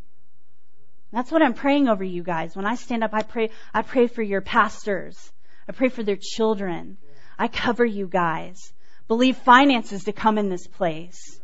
That's 1.13 1.31
what 1.31 1.43
I'm 1.43 1.53
praying 1.53 1.87
over 1.87 2.03
you 2.03 2.23
guys. 2.23 2.55
When 2.55 2.65
I 2.65 2.73
stand 2.73 3.03
up, 3.03 3.13
I 3.13 3.21
pray, 3.21 3.51
I 3.71 3.83
pray 3.83 4.07
for 4.07 4.23
your 4.23 4.41
pastors. 4.41 5.31
I 5.69 5.71
pray 5.71 5.89
for 5.89 6.01
their 6.01 6.17
children. 6.19 6.97
I 7.37 7.47
cover 7.47 7.85
you 7.85 8.07
guys. 8.07 8.73
Believe 9.07 9.37
finances 9.37 10.05
to 10.05 10.11
come 10.11 10.39
in 10.39 10.49
this 10.49 10.65
place. 10.65 11.39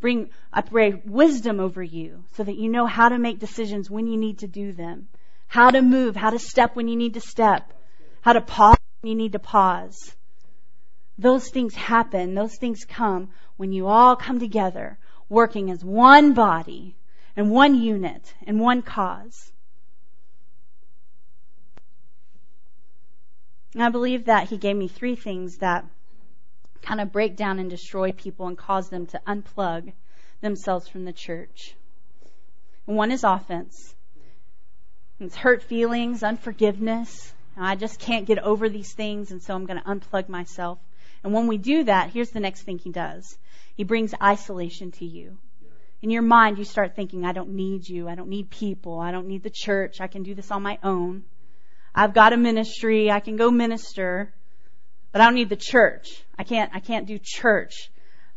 Bring, 0.00 0.30
I 0.50 0.62
pray 0.62 0.94
wisdom 1.04 1.60
over 1.60 1.82
you 1.82 2.24
so 2.32 2.44
that 2.44 2.56
you 2.56 2.70
know 2.70 2.86
how 2.86 3.10
to 3.10 3.18
make 3.18 3.38
decisions 3.38 3.90
when 3.90 4.06
you 4.06 4.16
need 4.16 4.38
to 4.38 4.48
do 4.48 4.72
them. 4.72 5.08
How 5.48 5.70
to 5.70 5.82
move, 5.82 6.16
how 6.16 6.30
to 6.30 6.38
step 6.38 6.74
when 6.74 6.88
you 6.88 6.96
need 6.96 7.14
to 7.14 7.20
step. 7.20 7.74
How 8.22 8.32
to 8.32 8.40
pause 8.40 8.78
when 9.02 9.10
you 9.10 9.16
need 9.18 9.32
to 9.32 9.38
pause. 9.38 10.16
Those 11.18 11.50
things 11.50 11.74
happen, 11.74 12.34
those 12.34 12.56
things 12.56 12.86
come 12.86 13.28
when 13.58 13.70
you 13.72 13.86
all 13.86 14.16
come 14.16 14.38
together 14.38 14.98
working 15.28 15.70
as 15.70 15.84
one 15.84 16.32
body 16.32 16.96
and 17.36 17.50
one 17.50 17.74
unit 17.80 18.34
and 18.46 18.60
one 18.60 18.82
cause. 18.82 19.52
And 23.74 23.82
I 23.82 23.88
believe 23.88 24.24
that 24.24 24.48
he 24.48 24.56
gave 24.56 24.76
me 24.76 24.88
three 24.88 25.14
things 25.14 25.58
that 25.58 25.84
kind 26.82 27.00
of 27.00 27.12
break 27.12 27.36
down 27.36 27.58
and 27.58 27.70
destroy 27.70 28.12
people 28.12 28.46
and 28.48 28.58
cause 28.58 28.88
them 28.88 29.06
to 29.06 29.20
unplug 29.26 29.92
themselves 30.40 30.88
from 30.88 31.04
the 31.04 31.12
church. 31.12 31.74
And 32.86 32.96
one 32.96 33.12
is 33.12 33.22
offense. 33.22 33.94
It's 35.20 35.36
hurt 35.36 35.62
feelings, 35.62 36.22
unforgiveness. 36.22 37.32
I 37.56 37.76
just 37.76 38.00
can't 38.00 38.26
get 38.26 38.38
over 38.38 38.68
these 38.68 38.94
things, 38.94 39.30
and 39.30 39.42
so 39.42 39.54
I'm 39.54 39.66
going 39.66 39.80
to 39.80 39.84
unplug 39.84 40.28
myself. 40.28 40.78
And 41.22 41.34
when 41.34 41.46
we 41.46 41.58
do 41.58 41.84
that, 41.84 42.10
here's 42.10 42.30
the 42.30 42.40
next 42.40 42.62
thing 42.62 42.78
he 42.78 42.90
does. 42.90 43.38
He 43.76 43.84
brings 43.84 44.14
isolation 44.20 44.92
to 44.92 45.04
you 45.04 45.36
in 46.02 46.10
your 46.10 46.22
mind, 46.22 46.58
you 46.58 46.64
start 46.64 46.96
thinking, 46.96 47.26
I 47.26 47.32
don't 47.32 47.50
need 47.50 47.86
you. 47.88 48.08
I 48.08 48.14
don't 48.14 48.28
need 48.28 48.48
people. 48.48 48.98
I 48.98 49.10
don't 49.10 49.26
need 49.26 49.42
the 49.42 49.50
church. 49.50 50.00
I 50.00 50.06
can 50.06 50.22
do 50.22 50.34
this 50.34 50.50
on 50.50 50.62
my 50.62 50.78
own. 50.82 51.24
I've 51.94 52.14
got 52.14 52.32
a 52.32 52.36
ministry. 52.36 53.10
I 53.10 53.20
can 53.20 53.36
go 53.36 53.50
minister. 53.50 54.32
but 55.12 55.20
I 55.20 55.24
don't 55.24 55.34
need 55.34 55.50
the 55.50 55.56
church. 55.56 56.24
I 56.38 56.44
can't, 56.44 56.70
I 56.74 56.80
can't 56.80 57.06
do 57.06 57.18
church, 57.22 57.90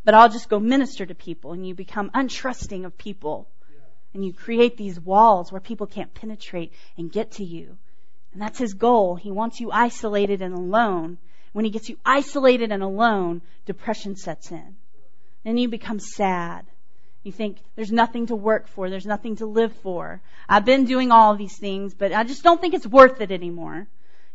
but 0.03 0.13
I'll 0.13 0.29
just 0.29 0.49
go 0.49 0.59
minister 0.59 1.05
to 1.05 1.15
people 1.15 1.53
and 1.53 1.65
you 1.65 1.75
become 1.75 2.09
untrusting 2.09 2.85
of 2.85 2.97
people. 2.97 3.47
And 4.13 4.23
you 4.23 4.33
create 4.33 4.77
these 4.77 4.99
walls 4.99 5.51
where 5.51 5.61
people 5.61 5.87
can't 5.87 6.13
penetrate 6.13 6.73
and 6.97 7.11
get 7.11 7.31
to 7.33 7.43
you. 7.43 7.77
And 8.33 8.41
that's 8.41 8.59
his 8.59 8.73
goal. 8.73 9.15
He 9.15 9.31
wants 9.31 9.59
you 9.59 9.71
isolated 9.71 10.41
and 10.41 10.53
alone. 10.53 11.17
When 11.53 11.65
he 11.65 11.71
gets 11.71 11.89
you 11.89 11.97
isolated 12.05 12.71
and 12.71 12.83
alone, 12.83 13.41
depression 13.65 14.15
sets 14.15 14.51
in. 14.51 14.75
Then 15.43 15.57
you 15.57 15.67
become 15.67 15.99
sad. 15.99 16.65
You 17.23 17.31
think 17.31 17.57
there's 17.75 17.91
nothing 17.91 18.27
to 18.27 18.35
work 18.35 18.67
for, 18.67 18.89
there's 18.89 19.05
nothing 19.05 19.37
to 19.37 19.45
live 19.45 19.73
for. 19.77 20.21
I've 20.47 20.65
been 20.65 20.85
doing 20.85 21.11
all 21.11 21.35
these 21.35 21.57
things, 21.57 21.93
but 21.93 22.11
I 22.11 22.23
just 22.25 22.43
don't 22.43 22.59
think 22.59 22.73
it's 22.73 22.85
worth 22.85 23.21
it 23.21 23.31
anymore. 23.31 23.87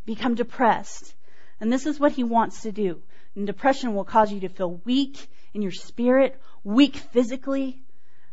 Become 0.07 0.35
depressed. 0.35 1.15
And 1.61 1.71
this 1.71 1.87
is 1.87 2.01
what 2.01 2.13
he 2.13 2.25
wants 2.25 2.63
to 2.63 2.73
do. 2.73 3.03
And 3.35 3.47
depression 3.47 3.95
will 3.95 4.05
cause 4.05 4.33
you 4.33 4.41
to 4.41 4.49
feel 4.49 4.81
weak 4.85 5.29
in 5.53 5.61
your 5.61 5.73
spirit, 5.73 6.41
weak 6.65 6.97
physically. 6.97 7.83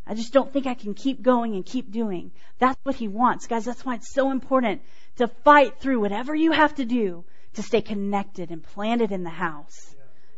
I 0.08 0.14
just 0.14 0.32
don't 0.32 0.54
think 0.54 0.68
I 0.68 0.74
can 0.74 0.94
keep 0.94 1.22
going 1.22 1.56
and 1.56 1.66
keep 1.66 1.92
doing. 1.92 2.32
That's 2.60 2.80
what 2.84 2.96
he 2.96 3.08
wants. 3.08 3.48
Guys, 3.48 3.66
that's 3.66 3.84
why 3.84 3.96
it's 3.96 4.14
so 4.14 4.32
important 4.32 4.82
to 5.18 5.28
fight 5.28 5.80
through 5.80 6.00
whatever 6.00 6.34
you 6.34 6.52
have 6.52 6.76
to 6.76 6.86
do 6.86 7.26
to 7.56 7.64
stay 7.64 7.82
connected 7.82 8.52
and 8.52 8.64
planted 8.64 9.12
in 9.12 9.24
the 9.24 9.30
house. 9.30 9.96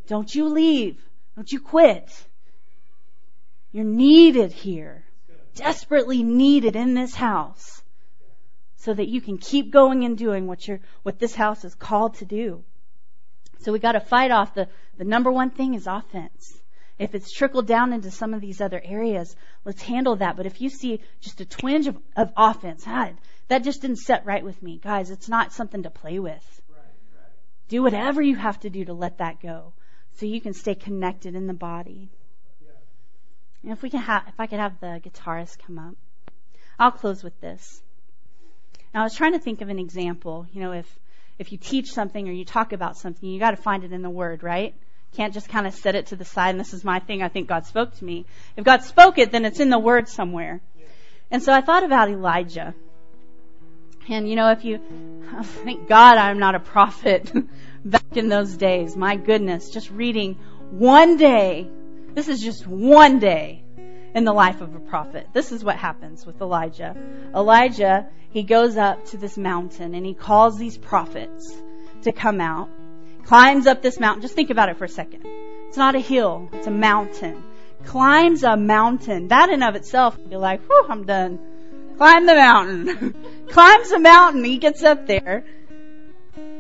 Don't 0.08 0.34
you 0.34 0.48
leave. 0.48 0.98
Don't 1.36 1.52
you 1.52 1.60
quit. 1.60 2.10
You're 3.78 3.86
needed 3.86 4.54
here. 4.54 5.04
Desperately 5.54 6.24
needed 6.24 6.76
in 6.76 6.96
this 6.96 7.14
house. 7.14 7.84
So 8.78 8.92
that 8.92 9.08
you 9.08 9.22
can 9.22 9.38
keep 9.38 9.70
going 9.70 10.04
and 10.04 10.18
doing 10.18 10.48
what 10.48 10.68
you're, 10.68 10.80
what 11.04 11.20
this 11.20 11.36
house 11.36 11.64
is 11.64 11.76
called 11.76 12.16
to 12.16 12.26
do. 12.26 12.64
So 13.60 13.72
we 13.72 13.78
gotta 13.78 14.00
fight 14.00 14.32
off 14.32 14.56
the, 14.56 14.68
the 14.98 15.04
number 15.04 15.32
one 15.32 15.52
thing 15.52 15.76
is 15.76 15.86
offense. 15.86 16.60
If 16.98 17.14
it's 17.14 17.32
trickled 17.32 17.68
down 17.68 17.94
into 17.94 18.10
some 18.10 18.34
of 18.34 18.42
these 18.42 18.62
other 18.62 18.82
areas, 18.84 19.36
let's 19.64 19.84
handle 19.84 20.16
that. 20.16 20.38
But 20.38 20.48
if 20.48 20.60
you 20.60 20.72
see 20.72 21.00
just 21.22 21.40
a 21.42 21.46
twinge 21.46 21.86
of, 21.86 22.00
of 22.16 22.34
offense, 22.36 22.84
ah, 22.88 23.12
that 23.48 23.64
just 23.64 23.84
didn't 23.84 24.00
set 24.00 24.26
right 24.26 24.44
with 24.44 24.60
me. 24.64 24.80
Guys, 24.84 25.12
it's 25.12 25.30
not 25.30 25.54
something 25.54 25.84
to 25.84 25.92
play 25.92 26.18
with. 26.18 26.62
Right, 26.68 26.80
right. 27.14 27.32
Do 27.68 27.84
whatever 27.84 28.24
you 28.24 28.38
have 28.38 28.60
to 28.62 28.72
do 28.72 28.86
to 28.86 28.94
let 28.94 29.20
that 29.20 29.40
go 29.40 29.74
so 30.16 30.26
you 30.26 30.42
can 30.42 30.56
stay 30.56 30.74
connected 30.74 31.36
in 31.36 31.46
the 31.46 31.54
body. 31.54 32.10
And 33.64 33.72
if 33.72 33.82
we 33.82 33.90
can 33.90 34.02
have, 34.02 34.24
if 34.28 34.40
I 34.40 34.48
could 34.48 34.60
have 34.60 34.80
the 34.80 35.02
guitarist 35.04 35.58
come 35.66 35.80
up, 35.80 35.96
I'll 36.80 36.92
close 36.92 37.24
with 37.24 37.40
this. 37.42 37.82
Now 38.94 39.02
I 39.02 39.04
was 39.04 39.16
trying 39.16 39.34
to 39.34 39.40
think 39.40 39.62
of 39.62 39.70
an 39.70 39.80
example. 39.80 40.48
You 40.52 40.62
know, 40.62 40.72
if, 40.72 41.00
if 41.40 41.52
you 41.52 41.58
teach 41.58 41.92
something 41.92 42.28
or 42.28 42.32
you 42.32 42.46
talk 42.46 42.74
about 42.74 42.98
something, 42.98 43.28
you 43.28 43.40
gotta 43.40 43.58
find 43.58 43.84
it 43.84 43.92
in 43.92 44.02
the 44.02 44.10
Word, 44.10 44.44
right? 44.44 44.76
Can't 45.16 45.34
just 45.34 45.50
kind 45.50 45.66
of 45.66 45.74
set 45.74 45.96
it 45.96 46.08
to 46.08 46.16
the 46.16 46.26
side 46.26 46.52
and 46.52 46.60
this 46.60 46.74
is 46.74 46.84
my 46.84 47.00
thing. 47.00 47.24
I 47.24 47.30
think 47.30 47.48
God 47.48 47.66
spoke 47.66 47.96
to 47.98 48.06
me. 48.06 48.26
If 48.56 48.64
God 48.64 48.84
spoke 48.84 49.18
it, 49.18 49.32
then 49.32 49.46
it's 49.46 49.60
in 49.60 49.70
the 49.70 49.80
Word 49.80 50.08
somewhere. 50.08 50.62
And 51.32 51.42
so 51.44 51.52
I 51.52 51.62
thought 51.62 51.84
about 51.84 52.10
Elijah. 52.10 52.74
And 54.10 54.30
you 54.30 54.36
know, 54.36 54.52
if 54.52 54.64
you, 54.64 54.80
oh, 55.34 55.44
thank 55.44 55.88
God 55.90 56.18
I'm 56.18 56.40
not 56.40 56.56
a 56.56 56.60
prophet 56.60 57.32
back 57.86 58.16
in 58.16 58.30
those 58.30 58.56
days. 58.56 58.96
My 58.96 59.16
goodness, 59.16 59.70
just 59.70 59.90
reading 59.92 60.36
one 60.72 61.18
day. 61.18 61.68
This 62.18 62.30
is 62.30 62.42
just 62.42 62.66
one 62.66 63.20
day 63.20 63.62
in 64.16 64.24
the 64.24 64.34
life 64.34 64.62
of 64.62 64.74
a 64.74 64.80
prophet. 64.80 65.28
This 65.34 65.52
is 65.52 65.64
what 65.64 65.76
happens 65.76 66.26
with 66.26 66.42
Elijah. 66.42 66.96
Elijah, 67.36 68.08
he 68.32 68.42
goes 68.42 68.76
up 68.76 69.06
to 69.10 69.18
this 69.18 69.38
mountain 69.38 69.94
and 69.94 70.04
he 70.04 70.16
calls 70.16 70.58
these 70.58 70.80
prophets 70.80 71.56
to 72.02 72.12
come 72.12 72.42
out, 72.42 72.70
climbs 73.24 73.68
up 73.68 73.84
this 73.84 74.00
mountain. 74.00 74.24
Just 74.24 74.34
think 74.34 74.50
about 74.50 74.70
it 74.70 74.80
for 74.80 74.86
a 74.86 74.90
second. 74.90 75.28
It's 75.68 75.78
not 75.78 75.94
a 75.94 76.00
hill, 76.00 76.50
it's 76.54 76.66
a 76.66 76.72
mountain. 76.72 77.44
Climbs 77.86 78.42
a 78.42 78.58
mountain. 78.58 79.28
That 79.28 79.52
in 79.52 79.62
of 79.62 79.76
itself, 79.76 80.18
you're 80.28 80.40
like, 80.40 80.66
whew, 80.66 80.88
I'm 80.90 81.06
done 81.06 81.38
climb 81.98 82.26
the 82.26 82.34
mountain. 82.34 83.14
Climbs 83.48 83.92
the 83.92 84.00
mountain. 84.00 84.44
He 84.44 84.58
gets 84.58 84.84
up 84.84 85.06
there. 85.06 85.46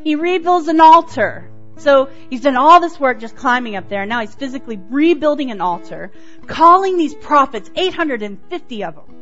He 0.03 0.13
rebuilds 0.13 0.67
an 0.67 0.81
altar. 0.81 1.49
So 1.77 2.09
he's 2.29 2.41
done 2.41 2.57
all 2.57 2.79
this 2.79 2.99
work 2.99 3.19
just 3.19 3.35
climbing 3.35 3.75
up 3.75 3.89
there. 3.89 4.01
And 4.01 4.09
now 4.09 4.21
he's 4.21 4.35
physically 4.35 4.79
rebuilding 4.89 5.51
an 5.51 5.61
altar, 5.61 6.11
calling 6.47 6.97
these 6.97 7.15
prophets, 7.15 7.69
850 7.75 8.83
of 8.83 8.95
them, 8.95 9.15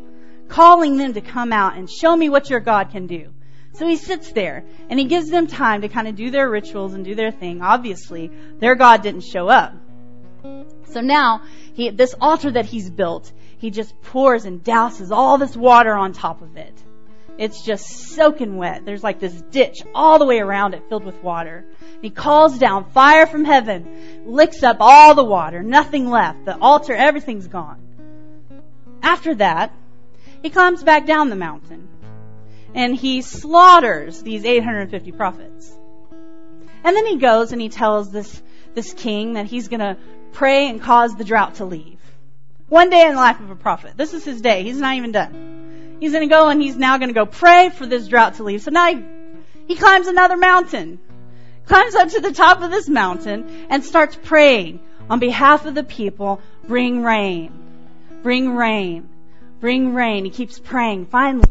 calling 0.48 0.98
them 0.98 1.13
to 1.13 1.22
come 1.22 1.52
out 1.52 1.78
and 1.78 1.89
show 1.89 2.15
me 2.15 2.30
what 2.30 2.50
your 2.50 2.60
God 2.60 2.91
can 2.91 3.08
do. 3.08 3.32
So 3.74 3.86
he 3.86 3.98
sits 3.98 4.32
there 4.32 4.63
and 4.89 4.98
he 4.98 5.06
gives 5.06 5.30
them 5.30 5.48
time 5.48 5.82
to 5.82 5.89
kind 5.89 6.08
of 6.08 6.15
do 6.15 6.32
their 6.32 6.50
rituals 6.50 6.94
and 6.94 7.04
do 7.04 7.13
their 7.13 7.32
thing. 7.32 7.62
Obviously, 7.62 8.32
their 8.60 8.76
God 8.76 9.02
didn't 9.02 9.24
show 9.24 9.50
up. 9.50 9.74
So 10.91 11.02
now, 11.02 11.41
he, 11.74 11.89
this 11.89 12.15
altar 12.22 12.52
that 12.52 12.65
he's 12.65 12.89
built, 12.89 13.34
he 13.58 13.72
just 13.72 14.00
pours 14.02 14.46
and 14.46 14.63
douses 14.63 15.12
all 15.12 15.38
this 15.38 15.58
water 15.58 15.94
on 15.94 16.13
top 16.13 16.41
of 16.41 16.56
it. 16.56 16.85
It's 17.38 17.62
just 17.62 17.86
soaking 17.88 18.56
wet. 18.58 18.86
There's 18.86 19.04
like 19.04 19.19
this 19.19 19.34
ditch 19.52 19.84
all 19.93 20.19
the 20.19 20.26
way 20.26 20.39
around 20.39 20.74
it 20.74 20.84
filled 20.88 21.04
with 21.04 21.21
water. 21.21 21.65
He 22.02 22.10
calls 22.10 22.58
down 22.58 22.89
fire 22.91 23.28
from 23.28 23.43
heaven, 23.43 24.24
licks 24.26 24.63
up 24.63 24.78
all 24.80 25.15
the 25.15 25.24
water, 25.24 25.62
nothing 25.62 26.10
left. 26.10 26.45
The 26.45 26.58
altar, 26.58 26.93
everything's 26.93 27.48
gone. 27.48 27.82
After 29.02 29.36
that, 29.36 29.74
he 30.41 30.50
climbs 30.50 30.84
back 30.84 31.06
down 31.06 31.30
the 31.30 31.36
mountain 31.36 31.89
and 32.74 32.95
he 32.95 33.21
slaughters 33.21 34.21
these 34.21 34.45
850 34.45 35.12
prophets. 35.13 35.74
And 36.84 36.95
then 36.95 37.06
he 37.06 37.17
goes 37.17 37.52
and 37.52 37.62
he 37.62 37.69
tells 37.69 38.12
this, 38.12 38.41
this 38.76 38.93
king 38.93 39.34
that 39.34 39.45
he's 39.45 39.67
gonna 39.67 39.98
pray 40.34 40.69
and 40.69 40.82
cause 40.82 41.15
the 41.15 41.24
drought 41.24 41.56
to 41.56 41.65
leave. 41.65 42.00
One 42.69 42.89
day 42.89 43.04
in 43.04 43.10
the 43.10 43.15
life 43.15 43.39
of 43.39 43.50
a 43.50 43.56
prophet. 43.56 43.93
This 43.95 44.13
is 44.13 44.24
his 44.24 44.41
day. 44.41 44.63
He's 44.63 44.78
not 44.78 44.95
even 44.95 45.12
done. 45.12 45.64
He's 45.99 46.12
going 46.12 46.27
to 46.27 46.34
go 46.34 46.49
and 46.49 46.62
he's 46.62 46.75
now 46.75 46.97
going 46.97 47.10
to 47.10 47.13
go 47.13 47.25
pray 47.25 47.69
for 47.69 47.86
this 47.86 48.08
drought 48.08 48.36
to 48.36 48.43
leave. 48.43 48.62
So 48.62 48.71
now 48.71 48.93
he, 48.93 49.03
he 49.67 49.75
climbs 49.75 50.08
another 50.08 50.38
mountain, 50.38 50.99
climbs 51.65 51.95
up 51.95 52.10
to 52.10 52.21
the 52.21 52.34
top 52.34 52.62
of 52.62 52.71
this 52.71 52.89
mountain 52.89 53.67
and 53.69 53.84
starts 53.84 54.17
praying 54.23 54.79
on 55.10 55.19
behalf 55.19 55.65
of 55.65 55.75
the 55.75 55.84
people, 55.84 56.41
bring 56.67 57.03
rain, 57.03 57.51
bring 58.23 58.55
rain, 58.55 59.10
bring 59.60 59.93
rain. 59.93 60.25
He 60.25 60.31
keeps 60.31 60.60
praying. 60.60 61.08
Finally, 61.08 61.49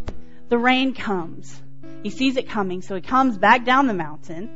the 0.49 0.59
rain 0.59 0.95
comes. 0.95 1.61
He 2.03 2.11
sees 2.11 2.37
it 2.37 2.49
coming, 2.49 2.83
so 2.83 2.95
he 2.95 3.01
comes 3.01 3.39
back 3.39 3.65
down 3.65 3.87
the 3.87 3.95
mountain 3.95 4.51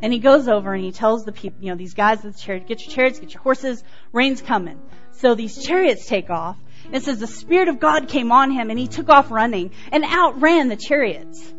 and 0.00 0.12
he 0.12 0.18
goes 0.18 0.48
over 0.48 0.72
and 0.72 0.84
he 0.84 0.92
tells 0.92 1.24
the 1.24 1.32
people, 1.32 1.62
you 1.62 1.70
know, 1.70 1.76
these 1.76 1.94
guys 1.94 2.22
with 2.22 2.36
the 2.36 2.40
chariot, 2.40 2.66
get 2.66 2.84
your 2.84 2.94
chariots, 2.94 3.18
get 3.18 3.34
your 3.34 3.42
horses, 3.42 3.82
rain's 4.12 4.40
coming. 4.40 4.80
So 5.12 5.34
these 5.34 5.62
chariots 5.62 6.06
take 6.06 6.30
off. 6.30 6.56
It 6.92 7.02
says 7.02 7.18
the 7.18 7.26
Spirit 7.26 7.68
of 7.68 7.80
God 7.80 8.08
came 8.08 8.32
on 8.32 8.50
him 8.50 8.70
and 8.70 8.78
he 8.78 8.86
took 8.86 9.08
off 9.08 9.30
running 9.30 9.72
and 9.92 10.04
outran 10.04 10.68
the 10.68 10.76
chariots. 10.76 11.52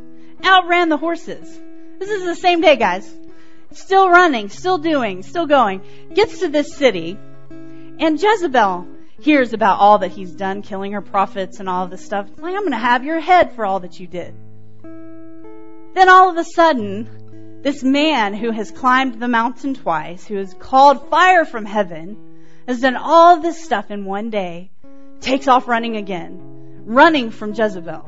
Outran 0.43 0.89
the 0.89 0.97
horses. 0.97 1.59
This 1.99 2.09
is 2.09 2.23
the 2.23 2.35
same 2.35 2.61
day, 2.61 2.75
guys. 2.75 3.13
Still 3.71 4.09
running, 4.09 4.49
still 4.49 4.77
doing, 4.77 5.21
still 5.21 5.45
going. 5.45 5.81
Gets 6.13 6.39
to 6.39 6.47
this 6.47 6.75
city 6.75 7.17
and 7.99 8.21
Jezebel 8.21 8.87
hears 9.19 9.51
about 9.51 9.79
all 9.79 9.99
that 9.99 10.11
he's 10.11 10.31
done, 10.31 10.61
killing 10.61 10.93
her 10.93 11.01
prophets 11.01 11.59
and 11.59 11.67
all 11.67 11.83
of 11.83 11.89
this 11.89 12.05
stuff. 12.05 12.27
Like, 12.37 12.55
I'm 12.55 12.61
going 12.61 12.71
to 12.71 12.77
have 12.77 13.03
your 13.03 13.19
head 13.19 13.53
for 13.53 13.65
all 13.65 13.81
that 13.81 13.99
you 13.99 14.07
did. 14.07 14.33
Then 14.81 16.07
all 16.07 16.29
of 16.29 16.37
a 16.37 16.45
sudden, 16.45 17.59
this 17.61 17.83
man 17.83 18.33
who 18.33 18.51
has 18.51 18.71
climbed 18.71 19.19
the 19.19 19.27
mountain 19.27 19.73
twice, 19.73 20.25
who 20.25 20.37
has 20.37 20.53
called 20.53 21.09
fire 21.09 21.43
from 21.43 21.65
heaven, 21.65 22.45
has 22.67 22.79
done 22.79 22.95
all 22.95 23.41
this 23.41 23.61
stuff 23.61 23.91
in 23.91 24.05
one 24.05 24.29
day, 24.29 24.71
takes 25.21 25.47
off 25.47 25.67
running 25.67 25.97
again, 25.97 26.83
running 26.85 27.31
from 27.31 27.53
Jezebel. 27.53 28.07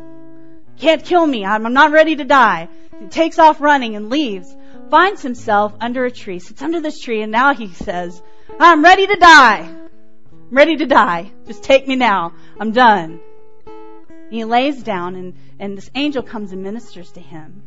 Can't 0.78 1.04
kill 1.04 1.26
me. 1.26 1.46
I'm, 1.46 1.66
I'm 1.66 1.74
not 1.74 1.92
ready 1.92 2.16
to 2.16 2.24
die. 2.24 2.70
He 3.00 3.08
takes 3.08 3.40
off 3.40 3.62
running 3.62 3.96
and 3.96 4.10
leaves, 4.10 4.56
finds 4.90 5.22
himself 5.22 5.74
under 5.80 6.06
a 6.06 6.12
tree, 6.12 6.40
sits 6.40 6.62
under 6.62 6.80
this 6.80 7.00
tree, 7.00 7.22
and 7.22 7.32
now 7.32 7.54
he 7.54 7.68
says, 7.68 8.22
I'm 8.60 8.84
ready 8.84 9.08
to 9.08 9.16
die. 9.16 9.70
I'm 9.70 10.58
ready 10.58 10.78
to 10.78 10.86
die. 10.86 11.32
Just 11.48 11.64
take 11.64 11.88
me 11.88 11.96
now. 11.96 12.34
I'm 12.60 12.72
done. 12.72 13.20
And 13.66 14.34
he 14.34 14.44
lays 14.44 14.82
down 14.84 15.16
and, 15.16 15.34
and 15.60 15.78
this 15.78 15.90
angel 15.96 16.24
comes 16.24 16.52
and 16.52 16.64
ministers 16.64 17.12
to 17.14 17.20
him. 17.20 17.64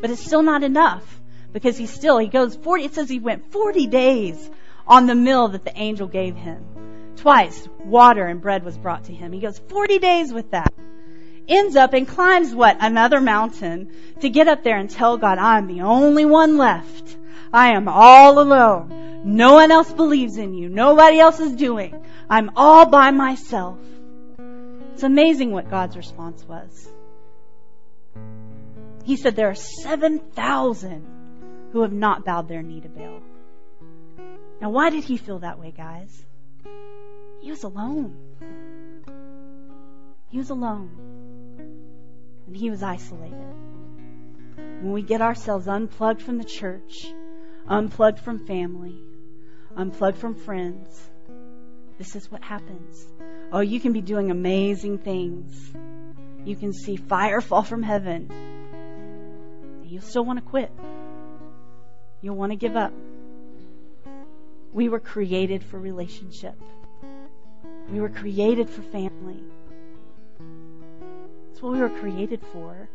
But 0.00 0.10
it's 0.10 0.24
still 0.24 0.42
not 0.42 0.62
enough 0.62 1.20
because 1.52 1.76
he 1.76 1.86
still, 1.86 2.18
he 2.18 2.28
goes 2.28 2.56
40, 2.56 2.84
it 2.84 2.94
says 2.94 3.08
he 3.08 3.18
went 3.18 3.50
40 3.52 3.86
days 3.86 4.50
on 4.86 5.06
the 5.06 5.14
meal 5.14 5.48
that 5.48 5.64
the 5.64 5.76
angel 5.78 6.06
gave 6.06 6.36
him. 6.36 6.73
Twice, 7.16 7.68
water 7.84 8.26
and 8.26 8.40
bread 8.40 8.64
was 8.64 8.76
brought 8.76 9.04
to 9.04 9.14
him. 9.14 9.32
He 9.32 9.40
goes 9.40 9.58
40 9.58 9.98
days 9.98 10.32
with 10.32 10.50
that. 10.50 10.72
Ends 11.46 11.76
up 11.76 11.92
and 11.92 12.08
climbs 12.08 12.54
what? 12.54 12.78
Another 12.80 13.20
mountain 13.20 13.92
to 14.20 14.30
get 14.30 14.48
up 14.48 14.64
there 14.64 14.78
and 14.78 14.88
tell 14.88 15.18
God, 15.18 15.38
I'm 15.38 15.66
the 15.66 15.82
only 15.82 16.24
one 16.24 16.56
left. 16.56 17.16
I 17.52 17.72
am 17.72 17.88
all 17.88 18.40
alone. 18.40 19.22
No 19.24 19.54
one 19.54 19.70
else 19.70 19.92
believes 19.92 20.36
in 20.36 20.54
you. 20.54 20.68
Nobody 20.68 21.20
else 21.20 21.40
is 21.40 21.54
doing. 21.54 22.04
I'm 22.28 22.50
all 22.56 22.86
by 22.86 23.10
myself. 23.10 23.78
It's 24.94 25.02
amazing 25.02 25.52
what 25.52 25.70
God's 25.70 25.96
response 25.96 26.44
was. 26.44 26.88
He 29.04 29.16
said, 29.16 29.36
there 29.36 29.50
are 29.50 29.54
7,000 29.54 31.70
who 31.72 31.82
have 31.82 31.92
not 31.92 32.24
bowed 32.24 32.48
their 32.48 32.62
knee 32.62 32.80
to 32.80 32.88
Baal. 32.88 33.20
Now, 34.60 34.70
why 34.70 34.90
did 34.90 35.04
he 35.04 35.16
feel 35.16 35.40
that 35.40 35.58
way, 35.58 35.72
guys? 35.76 36.24
He 37.44 37.50
was 37.50 37.62
alone. 37.62 38.16
He 40.30 40.38
was 40.38 40.48
alone. 40.48 40.88
And 42.46 42.56
he 42.56 42.70
was 42.70 42.82
isolated. 42.82 43.54
When 44.56 44.92
we 44.92 45.02
get 45.02 45.20
ourselves 45.20 45.68
unplugged 45.68 46.22
from 46.22 46.38
the 46.38 46.44
church, 46.44 47.06
unplugged 47.68 48.20
from 48.20 48.46
family, 48.46 48.98
unplugged 49.76 50.16
from 50.16 50.36
friends, 50.36 51.10
this 51.98 52.16
is 52.16 52.32
what 52.32 52.42
happens. 52.42 53.06
Oh, 53.52 53.60
you 53.60 53.78
can 53.78 53.92
be 53.92 54.00
doing 54.00 54.30
amazing 54.30 54.96
things. 54.96 55.70
You 56.46 56.56
can 56.56 56.72
see 56.72 56.96
fire 56.96 57.40
fall 57.42 57.62
from 57.62 57.82
heaven. 57.82 59.82
You'll 59.84 60.00
still 60.00 60.24
want 60.24 60.38
to 60.38 60.44
quit. 60.46 60.72
You'll 62.22 62.36
want 62.36 62.52
to 62.52 62.56
give 62.56 62.74
up. 62.74 62.94
We 64.72 64.88
were 64.88 64.98
created 64.98 65.62
for 65.62 65.78
relationship. 65.78 66.58
We 67.90 68.00
were 68.00 68.08
created 68.08 68.70
for 68.70 68.82
family. 68.82 69.42
That's 71.48 71.62
what 71.62 71.72
we 71.72 71.80
were 71.80 71.90
created 71.90 72.40
for. 72.52 72.88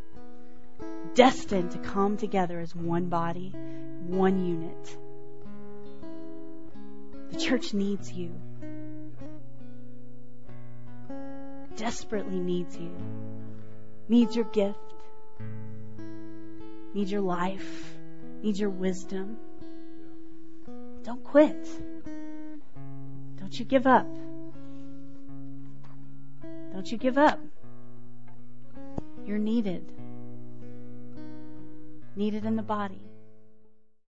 Destined 1.14 1.72
to 1.72 1.78
come 1.78 2.18
together 2.18 2.60
as 2.60 2.76
one 2.76 3.10
body, 3.10 3.54
one 4.08 4.46
unit. 4.46 4.98
The 7.32 7.38
church 7.38 7.74
needs 7.74 8.12
you. 8.12 8.34
Desperately 11.76 12.40
needs 12.40 12.76
you. 12.76 12.92
Needs 14.08 14.36
your 14.36 14.46
gift. 14.46 14.78
Needs 16.94 17.12
your 17.12 17.22
life. 17.22 17.96
Needs 18.42 18.60
your 18.60 18.72
wisdom. 18.72 19.38
Don't 21.04 21.24
quit. 21.24 21.68
Don't 23.38 23.58
you 23.58 23.66
give 23.66 23.86
up. 23.86 24.08
Don't 26.80 26.94
you 26.94 26.98
give 26.98 27.18
up. 27.18 27.42
You're 29.26 29.38
needed. 29.38 29.92
Needed 32.16 32.46
in 32.46 32.56
the 32.56 32.64
body. 32.64 33.02